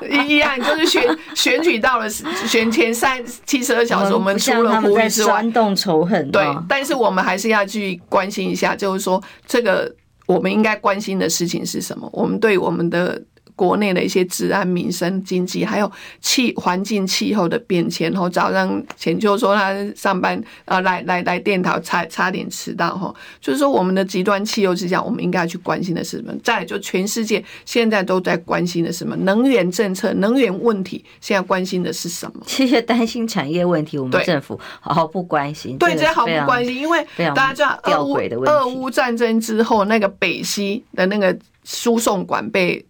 [0.00, 9.92] 念，一样就是选选举到了选前三七十二小时，我们除了呼吁之外，煽动仇恨，对，但是我们还是要去关心一下，就是说这个
[10.26, 12.08] 我们应该关心的事情是什么？
[12.12, 13.22] 我们对我们的。
[13.56, 15.90] 国内的一些治安、民生、经济，还有
[16.20, 18.12] 气环境、气候的变迁。
[18.12, 23.12] 然后早上浅秋说他上班啊，来来来电台差差点迟到哈。
[23.40, 26.32] 就是说我们的极端气候之下，我们应该要去关心的是什么？
[26.44, 29.16] 再来就全世界现在都在关心的是什么？
[29.16, 32.42] 能源政策、能源问题，现在关心的是什么？
[32.46, 35.78] 这些担心产业问题，我们政府好好不关心。
[35.78, 41.34] 对，这毫不关心，因为大家知道，俄乌俄乌战争之后，那个北溪的那个
[41.64, 42.84] 输送管被。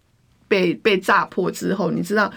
[0.47, 2.31] 被被炸破之后，你知道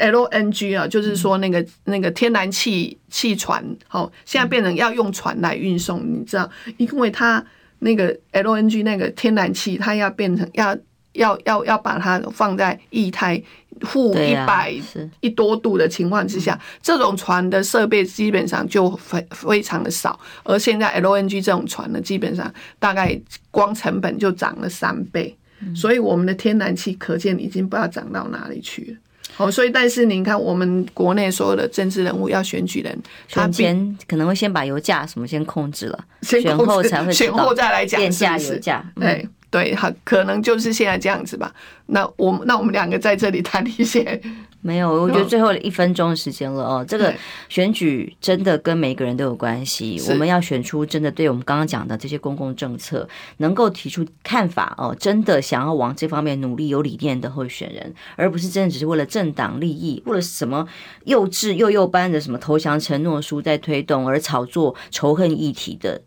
[0.00, 7.44] LNG 啊，就是说那个那个天然气气船，哦，现在变成要用船来运送，你知道，因为它
[7.80, 10.76] 那个 LNG 那个天然气，它要变成要
[11.12, 13.42] 要要要把它放在液态
[13.82, 14.74] 负一百
[15.20, 25.36] 一多度的情况之下，这种船的设备基本上就非非常的少，而现在 LNG 这种船呢，基本上大概光成本就涨了三倍。
[25.74, 28.96] 所以我们的天然气可见已经不知道涨到哪里去了。
[29.34, 32.98] 好，所以但是您看，我们国内所有的政治人物要选举人，
[33.30, 38.84] 他先可能会先把油价什么先控制了，选后才会选后再来讲电价油价。
[39.00, 41.54] 对对，好，可能就是现在这样子吧。
[41.86, 44.20] 那我那我们两个在这里谈一些。
[44.64, 46.84] 没有，我觉得最后一分钟的时间了哦。
[46.86, 47.12] 这个
[47.48, 53.08] 选举真的跟每个人都有关系，我们要选出真的对我们刚刚讲的这些公共政策
[53.38, 60.64] 能够提出看法哦，真的想要往这方面努力、有理念的候选人，而不是真的只是为了政党利益，为了什么
[61.06, 66.02] 幼稚幼幼班的什么投降承诺书在推动而炒作仇恨议题的。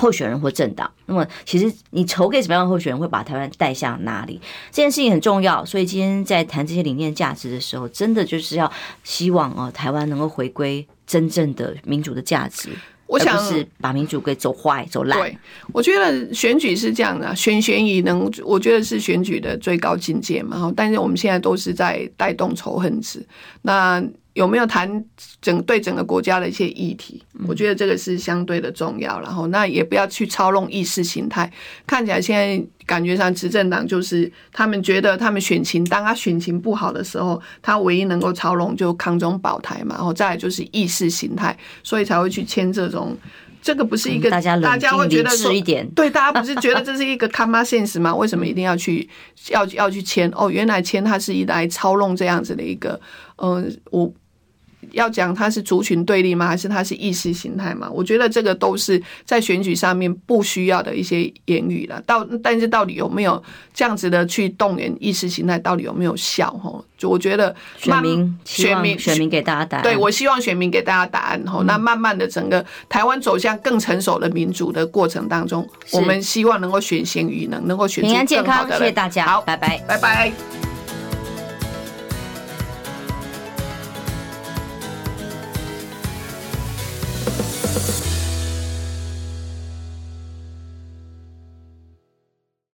[0.00, 4.40] 候选人或政党，那么其实你投给什么样的候选人，会把台湾带向哪里？
[4.70, 5.64] 这件事情很重要。
[5.64, 8.70] 所以今天在谈这些理念价值的时候，真的就是要
[9.04, 12.70] 希望哦，台湾能够回归真正的民主的价值。
[13.06, 15.18] 我想是把民主给走坏、走烂。
[15.18, 15.36] 对，
[15.72, 20.72] 我觉得选举是这样的，选选以能，我觉得是选举的最高境界嘛。
[20.76, 23.26] 但是我们现在都是在带动仇恨值。
[23.62, 24.00] 那
[24.34, 25.04] 有没有谈
[25.40, 27.22] 整对整个国家的一些议题？
[27.48, 29.20] 我觉得这个是相对的重要。
[29.20, 31.50] 然后，那也不要去操弄意识形态。
[31.86, 39.96] 看起来现在感觉上执政党就是他们觉得他们选情，当他选情不好的时候，他唯一能够操弄就抗中保台嘛。
[39.96, 43.16] 然后再来就是意识形态，所以才会去签这种。
[43.62, 48.14] 这个不是一个大家大家会觉得说一点，对，大家不是觉得这是一个 common sense 吗？
[48.16, 49.06] 为什么一定要去
[49.50, 50.30] 要要去签？
[50.34, 52.98] 哦，原来签它是一来操弄这样子的一个，
[53.36, 54.10] 嗯，我。
[54.92, 56.46] 要讲它是族群对立吗？
[56.46, 57.88] 还是它是意识形态吗？
[57.92, 62.02] 我觉得这个都是在选举上面不需要的一些言语了。
[62.06, 63.42] 到但是到底有没有
[63.74, 65.58] 这样子的去动员意识形态？
[65.58, 66.50] 到底有没有效？
[66.52, 69.82] 哈，就我觉得选民选民选民给大家答案。
[69.82, 71.42] 对，我希望选民给大家答案。
[71.44, 78.34] 哈，那慢慢的整个台湾走向更成熟的民主的过程当中，我们希望能够选贤与能，能够选出更好的人。
[78.34, 79.26] 平安健康，谢谢大家。
[79.26, 80.79] 好，拜拜，拜拜。